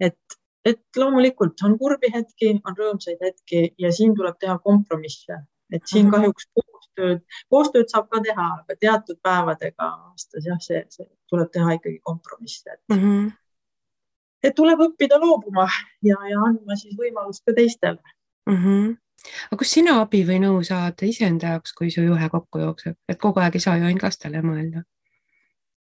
et, 0.00 0.38
et 0.64 0.82
loomulikult 0.96 1.62
on 1.64 1.78
kurbi 1.78 2.10
hetki, 2.14 2.56
on 2.64 2.76
rõõmsaid 2.78 3.22
hetki 3.22 3.68
ja 3.78 3.92
siin 3.92 4.14
tuleb 4.16 4.38
teha 4.40 4.58
kompromisse, 4.64 5.42
et 5.72 5.86
siin 5.86 6.06
mhm. 6.06 6.14
kahjuks 6.14 6.50
koostööd, 6.96 7.22
koostööd 7.48 7.90
saab 7.90 8.08
ka 8.10 8.20
teha, 8.24 8.46
aga 8.62 8.76
teatud 8.80 9.18
päevadega 9.22 9.88
aastas 10.10 10.46
jah, 10.46 10.60
see, 10.60 10.84
see 10.88 11.08
tuleb 11.30 11.50
teha 11.52 11.76
ikkagi 11.78 12.00
kompromisse, 12.02 12.70
et 12.72 12.80
mm. 12.94 13.02
-hmm. 13.02 13.32
et 14.42 14.54
tuleb 14.54 14.80
õppida 14.88 15.20
loobuma 15.20 15.68
ja, 16.02 16.16
ja 16.30 16.40
andma 16.40 16.76
siis 16.76 16.96
võimalust 16.96 17.44
ka 17.44 17.52
teistele 17.52 18.00
mm. 18.48 18.62
-hmm 18.62 18.94
aga 19.50 19.56
kus 19.58 19.72
sina 19.72 20.00
abi 20.00 20.24
või 20.26 20.38
nõu 20.38 20.62
saad 20.62 21.02
iseenda 21.02 21.48
jaoks, 21.54 21.72
kui 21.72 21.90
su 21.90 22.02
juhe 22.02 22.28
kokku 22.28 22.58
jookseb, 22.58 22.96
et 23.08 23.18
kogu 23.18 23.40
aeg 23.40 23.54
ei 23.54 23.60
saa 23.60 23.76
ju 23.76 23.84
ainult 23.88 24.02
lastele 24.02 24.42
mõelda? 24.42 24.84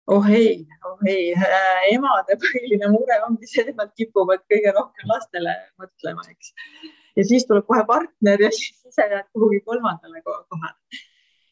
oh 0.07 0.27
ei, 0.31 0.67
oh 0.85 0.99
ei 1.07 1.33
äh,, 1.35 1.95
emade 1.95 2.37
põhiline 2.37 2.91
mure 2.93 3.19
ongi 3.27 3.47
see, 3.47 3.65
et 3.67 3.77
nad 3.77 3.91
kipuvad 3.97 4.45
kõige 4.51 4.73
rohkem 4.77 5.09
lastele 5.09 5.57
mõtlema, 5.81 6.23
eks 6.31 6.55
ja 7.17 7.25
siis 7.25 7.47
tuleb 7.49 7.67
kohe 7.69 7.85
partner 7.89 8.41
ja 8.43 8.51
siis 8.51 8.79
ise 8.89 9.09
jääd 9.11 9.29
kuhugi 9.33 9.61
kolmandale 9.61 10.23
kohale. 10.23 10.77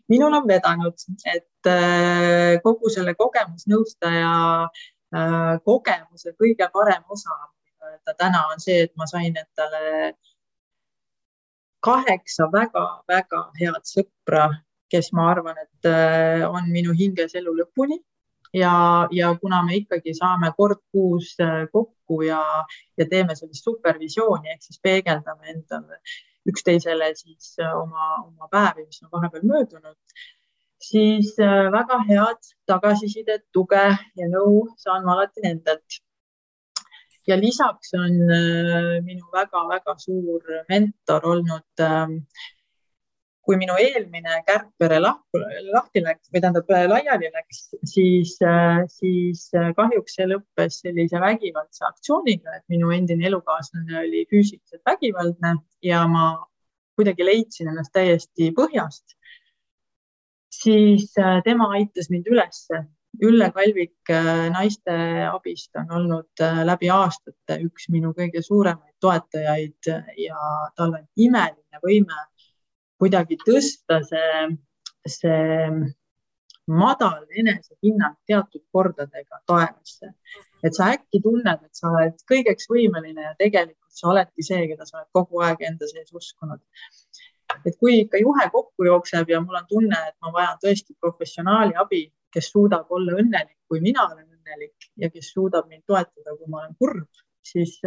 minul 0.09 0.33
on 0.35 0.49
vedanud, 0.49 0.97
et 1.35 1.67
äh, 1.71 2.59
kogu 2.63 2.91
selle 2.91 3.15
kogemusnõustaja 3.15 4.33
äh, 4.67 5.55
kogemuse 5.65 6.35
kõige 6.41 6.67
parem 6.73 7.05
osa 7.09 7.37
öelda 7.85 8.15
täna, 8.19 8.47
on 8.53 8.61
see, 8.61 8.83
et 8.87 8.93
ma 8.97 9.07
sain 9.07 9.37
endale 9.37 10.15
kaheksa 11.81 12.51
väga-väga 12.53 13.45
head 13.61 13.87
sõpra, 13.89 14.49
kes 14.91 15.13
ma 15.17 15.31
arvan, 15.31 15.57
et 15.63 15.89
äh, 15.89 16.45
on 16.49 16.69
minu 16.75 16.93
hinges 16.97 17.37
elu 17.39 17.55
lõpuni 17.63 18.01
ja, 18.55 19.09
ja 19.11 19.35
kuna 19.41 19.63
me 19.67 19.77
ikkagi 19.77 20.15
saame 20.15 20.53
kord 20.57 20.83
kuus 20.93 21.35
äh, 21.41 21.67
kokku 21.73 22.23
ja, 22.23 22.43
ja 22.99 23.07
teeme 23.11 23.37
sellist 23.37 23.65
supervisiooni 23.65 24.53
ehk 24.55 24.67
siis 24.67 24.81
peegeldame 24.83 25.55
endale 25.55 26.01
üksteisele 26.51 27.13
siis 27.15 27.55
äh, 27.63 27.73
oma, 27.77 28.13
oma 28.27 28.51
päevi, 28.53 28.87
mis 28.87 29.03
on 29.05 29.13
vahepeal 29.13 29.47
möödunud, 29.47 30.21
siis 30.91 31.35
väga 31.73 31.99
head 32.09 32.55
tagasisidet, 32.67 33.45
tuge 33.53 33.89
ja 34.17 34.31
nõu 34.31 34.71
saan 34.81 35.05
ma 35.05 35.19
alati 35.19 35.45
nendelt. 35.45 36.01
Ja 37.29 37.37
lisaks 37.37 37.93
on 37.95 38.17
äh, 38.33 38.97
minu 39.05 39.29
väga-väga 39.33 39.95
suur 40.01 40.41
mentor 40.69 41.27
olnud 41.35 41.85
ähm, 41.85 42.17
kui 43.47 43.57
minu 43.61 43.77
eelmine 43.81 44.41
kärgpere 44.47 44.99
lahku, 45.01 45.41
lahti 45.73 46.03
läks 46.05 46.29
või 46.33 46.43
tähendab 46.43 46.73
laiali 46.93 47.31
läks, 47.33 47.63
siis, 47.93 48.35
äh, 48.45 48.83
siis 48.93 49.47
äh, 49.57 49.71
kahjuks 49.77 50.19
see 50.19 50.29
lõppes 50.29 50.83
sellise 50.85 51.23
vägivaldse 51.23 51.87
aktsiooniga, 51.89 52.59
et 52.59 52.65
minu 52.73 52.93
endine 52.95 53.27
elukaaslane 53.31 53.99
oli 54.05 54.27
füüsiliselt 54.31 54.85
vägivaldne 54.87 55.57
ja 55.87 56.05
ma 56.11 56.35
kuidagi 56.99 57.25
leidsin 57.25 57.73
ennast 57.73 57.95
täiesti 57.97 58.53
põhjast. 58.57 59.17
siis 60.51 61.13
tema 61.45 61.71
aitas 61.77 62.11
mind 62.11 62.27
ülesse 62.29 62.85
Ülle 63.19 63.51
Kalvik 63.53 64.11
äh, 64.11 64.49
naiste 64.55 64.95
abist 65.27 65.77
on 65.77 65.91
olnud 65.99 66.43
äh, 66.45 66.61
läbi 66.65 66.91
aastate 66.95 67.57
üks 67.67 67.89
minu 67.91 68.13
kõige 68.17 68.43
suuremaid 68.45 68.95
toetajaid 69.03 69.91
ja 70.23 70.45
tal 70.77 70.95
on 70.95 71.09
imeline 71.17 71.83
võime 71.83 72.21
kuidagi 73.01 73.39
tõsta 73.41 74.01
see, 74.07 74.43
see 75.09 75.49
madal 76.71 77.25
enesehinnang 77.43 78.17
teatud 78.29 78.63
kordadega 78.73 79.41
taevasse. 79.47 80.13
et 80.63 80.77
sa 80.77 80.91
äkki 80.95 81.23
tunned, 81.25 81.63
et 81.65 81.75
sa 81.75 81.89
oled 81.89 82.19
kõigeks 82.31 82.69
võimeline 82.69 83.23
ja 83.25 83.35
tegelikult 83.39 83.95
sa 84.01 84.11
oledki 84.13 84.45
see, 84.45 84.67
keda 84.71 84.87
sa 84.87 85.01
oled 85.01 85.11
kogu 85.17 85.41
aeg 85.47 85.65
enda 85.69 85.89
sees 85.89 86.13
uskunud. 86.21 86.61
et 87.67 87.77
kui 87.81 88.01
ikka 88.05 88.21
juhe 88.21 88.49
kokku 88.53 88.87
jookseb 88.87 89.31
ja 89.31 89.41
mul 89.41 89.59
on 89.63 89.67
tunne, 89.69 89.99
et 90.09 90.17
ma 90.23 90.33
vajan 90.37 90.61
tõesti 90.65 90.95
professionaali 91.01 91.75
abi, 91.85 92.05
kes 92.33 92.53
suudab 92.53 92.93
olla 92.97 93.17
õnnelik, 93.23 93.59
kui 93.69 93.81
mina 93.81 94.07
olen 94.07 94.29
õnnelik 94.29 94.91
ja 94.97 95.11
kes 95.11 95.33
suudab 95.35 95.67
mind 95.69 95.83
toetada, 95.87 96.37
kui 96.37 96.47
ma 96.47 96.63
olen 96.63 96.77
kurb, 96.79 97.09
siis 97.43 97.81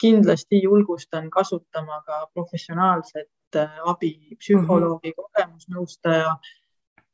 kindlasti 0.00 0.62
julgustan 0.62 1.30
kasutama 1.30 2.00
ka 2.06 2.26
professionaalset 2.34 3.56
äh, 3.56 3.78
abi, 3.84 4.36
psühholoogi, 4.38 5.12
mhm. 5.12 5.18
kogemusnõustaja, 5.20 6.34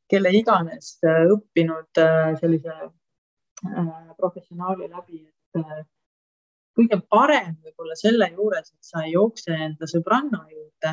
kelle 0.09 0.31
iganes 0.39 0.95
äh, 1.05 1.25
õppinud 1.33 2.01
äh, 2.03 2.31
sellise 2.39 2.79
professionaali 4.17 4.85
läbi, 4.85 5.23
et 5.25 5.87
kõige 6.77 6.99
parem 7.09 7.55
võib-olla 7.65 7.95
selle 7.97 8.27
juures, 8.35 8.69
et 8.69 8.85
sa 8.85 9.01
ei 9.01 9.15
jookse 9.15 9.55
enda 9.65 9.89
sõbranna 9.89 10.43
juurde, 10.51 10.91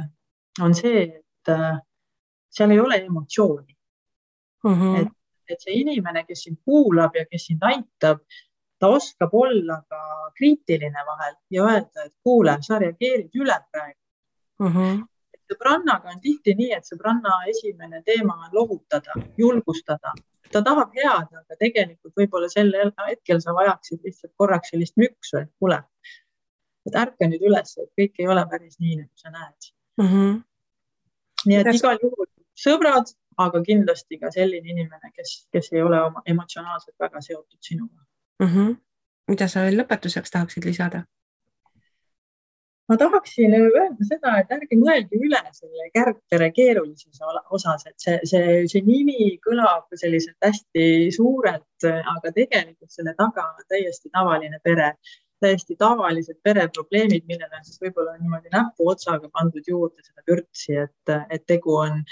on 0.65 0.73
see, 0.73 1.03
et 1.21 1.53
seal 2.57 2.73
ei 2.73 2.81
ole 2.81 3.03
emotsiooni 3.05 3.77
mm. 4.65 4.73
-hmm. 4.73 5.03
et 5.03 5.13
et 5.49 5.61
see 5.61 5.77
inimene, 5.83 6.25
kes 6.29 6.47
sind 6.47 6.61
kuulab 6.65 7.17
ja 7.19 7.25
kes 7.31 7.49
sind 7.51 7.65
aitab, 7.69 8.23
ta 8.85 8.89
oskab 8.93 9.33
olla 9.33 9.77
ka 9.89 9.99
kriitiline 10.37 11.03
vahel 11.07 11.35
ja 11.51 11.65
öelda, 11.65 12.05
et 12.05 12.15
kuule, 12.23 12.59
sa 12.67 12.79
reageerid 12.83 13.39
üle 13.41 13.57
praegu 13.73 14.01
mm. 14.61 14.73
-hmm. 14.75 14.99
sõbrannaga 15.53 16.13
on 16.13 16.21
tihti 16.27 16.55
nii, 16.59 16.73
et 16.79 16.91
sõbranna 16.91 17.39
esimene 17.53 18.03
teema 18.11 18.37
on 18.45 18.59
lohutada, 18.59 19.17
julgustada, 19.39 20.13
ta 20.53 20.63
tahab 20.69 20.93
head, 21.01 21.33
aga 21.41 21.59
tegelikult 21.65 22.21
võib-olla 22.21 22.53
sel 22.53 22.73
hetkel 23.09 23.41
sa 23.41 23.57
vajaksid 23.57 24.05
lihtsalt 24.05 24.35
korraks 24.37 24.75
sellist 24.75 25.01
müksu, 25.01 25.41
et 25.41 25.53
kuule, 25.59 25.81
et 26.87 27.01
ärka 27.07 27.33
nüüd 27.33 27.49
üles, 27.51 27.77
et 27.81 27.91
kõik 28.01 28.21
ei 28.21 28.29
ole 28.37 28.47
päris 28.53 28.79
nii, 28.85 29.01
nagu 29.01 29.25
sa 29.25 29.33
näed 29.37 29.73
mm. 30.03 30.09
-hmm. 30.09 30.41
nii 31.47 31.61
et 31.63 31.75
igal 31.75 32.01
juhul 32.03 32.33
sõbrad, 32.69 33.17
aga 33.49 33.63
kindlasti 33.69 34.19
ka 34.19 34.31
selline 34.31 34.77
inimene, 34.77 35.15
kes, 35.17 35.39
kes 35.53 35.73
ei 35.73 35.83
ole 35.83 36.03
oma 36.03 36.23
emotsionaalselt 36.27 36.99
väga 37.01 37.21
seotud 37.33 37.73
sinuga 37.73 38.05
mm. 38.43 38.47
-hmm. 38.47 38.77
mida 39.29 39.49
sa 39.49 39.67
veel 39.67 39.81
lõpetuseks 39.81 40.31
tahaksid 40.31 40.65
lisada? 40.65 41.05
ma 42.89 42.97
tahaksin 43.01 43.55
öelda 43.57 44.07
seda, 44.09 44.33
et 44.41 44.51
ärge 44.53 44.77
mõelge 44.77 45.21
üle 45.27 45.41
selle 45.57 45.87
kärgpere 45.95 46.51
keerulises 46.53 47.23
osas, 47.57 47.87
et 47.89 47.97
see, 48.05 48.19
see, 48.31 48.57
see 48.73 48.83
nimi 48.85 49.31
kõlab 49.47 49.89
selliselt 49.97 50.37
hästi 50.45 51.11
suurelt, 51.17 51.87
aga 51.89 52.33
tegelikult 52.41 52.93
selle 52.93 53.15
taga 53.17 53.47
on 53.55 53.65
täiesti 53.73 54.13
tavaline 54.13 54.61
pere, 54.65 54.91
täiesti 55.41 55.77
tavalised 55.81 56.37
pereprobleemid, 56.45 57.25
millele 57.29 57.59
on 57.59 57.65
siis 57.65 57.81
võib-olla 57.81 58.19
niimoodi 58.19 58.53
näpuotsaga 58.53 59.33
pandud 59.33 59.65
juurde 59.69 60.05
seda 60.05 60.25
vürtsi, 60.29 60.77
et, 60.85 61.17
et 61.31 61.47
tegu 61.49 61.81
on 61.81 62.05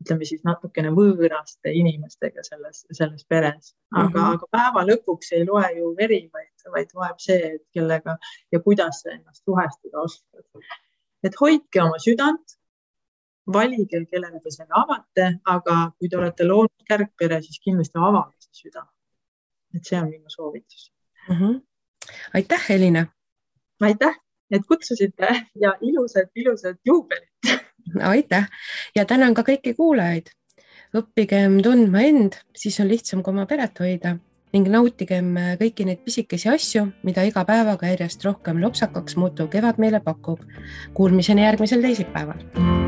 ütleme 0.00 0.26
siis 0.28 0.44
natukene 0.48 0.92
võõraste 0.96 1.72
inimestega 1.76 2.44
selles, 2.46 2.84
selles 2.96 3.26
peres, 3.28 3.74
aga 3.92 4.06
mm, 4.08 4.14
-hmm. 4.14 4.36
aga 4.36 4.46
päeva 4.56 4.84
lõpuks 4.88 5.34
ei 5.36 5.44
loe 5.48 5.66
ju 5.76 5.90
veri, 5.96 6.22
vaid, 6.32 6.64
vaid 6.76 6.94
loeb 6.96 7.18
see, 7.20 7.56
et 7.56 7.64
kellega 7.76 8.16
ja 8.52 8.60
kuidas 8.64 9.02
sa 9.02 9.12
ennast 9.16 9.44
suhestuda 9.44 10.00
oskad. 10.00 10.44
et 11.22 11.36
hoidke 11.40 11.82
oma 11.82 11.98
südant, 12.00 12.56
valige, 13.52 14.04
kellele 14.10 14.40
te 14.40 14.50
selle 14.50 14.74
avate, 14.82 15.26
aga 15.44 15.76
kui 15.98 16.08
te 16.08 16.16
olete 16.16 16.46
loonud 16.48 16.86
kärgpere, 16.88 17.42
siis 17.42 17.60
kindlasti 17.60 17.98
avage 17.98 18.36
see 18.40 18.64
süda. 18.64 18.86
et 19.74 19.84
see 19.84 20.00
on 20.00 20.08
minu 20.10 20.28
soovitus 20.28 20.92
mm. 21.28 21.36
-hmm. 21.36 21.60
aitäh, 22.34 22.70
Elina. 22.70 23.06
aitäh, 23.80 24.16
et 24.50 24.62
kutsusite 24.68 25.28
ja 25.54 25.76
ilusat, 25.80 26.30
ilusat 26.34 26.76
juubelit 26.84 27.30
aitäh 28.02 28.48
ja 28.96 29.04
tänan 29.04 29.34
ka 29.34 29.42
kõiki 29.46 29.74
kuulajaid. 29.76 30.30
õppigem 30.96 31.60
tundma 31.62 32.02
end, 32.02 32.40
siis 32.56 32.80
on 32.80 32.88
lihtsam 32.90 33.22
ka 33.22 33.30
oma 33.30 33.46
peret 33.46 33.78
hoida 33.78 34.16
ning 34.52 34.66
nautigem 34.66 35.36
kõiki 35.60 35.86
neid 35.86 36.02
pisikesi 36.02 36.50
asju, 36.50 36.88
mida 37.06 37.22
iga 37.22 37.44
päevaga 37.46 37.92
järjest 37.92 38.26
rohkem 38.26 38.58
lopsakaks 38.62 39.16
muutuv 39.16 39.48
kevad 39.54 39.78
meile 39.78 40.02
pakub. 40.02 40.42
Kuulmiseni 40.94 41.46
järgmisel 41.46 41.86
teisipäeval 41.86 42.79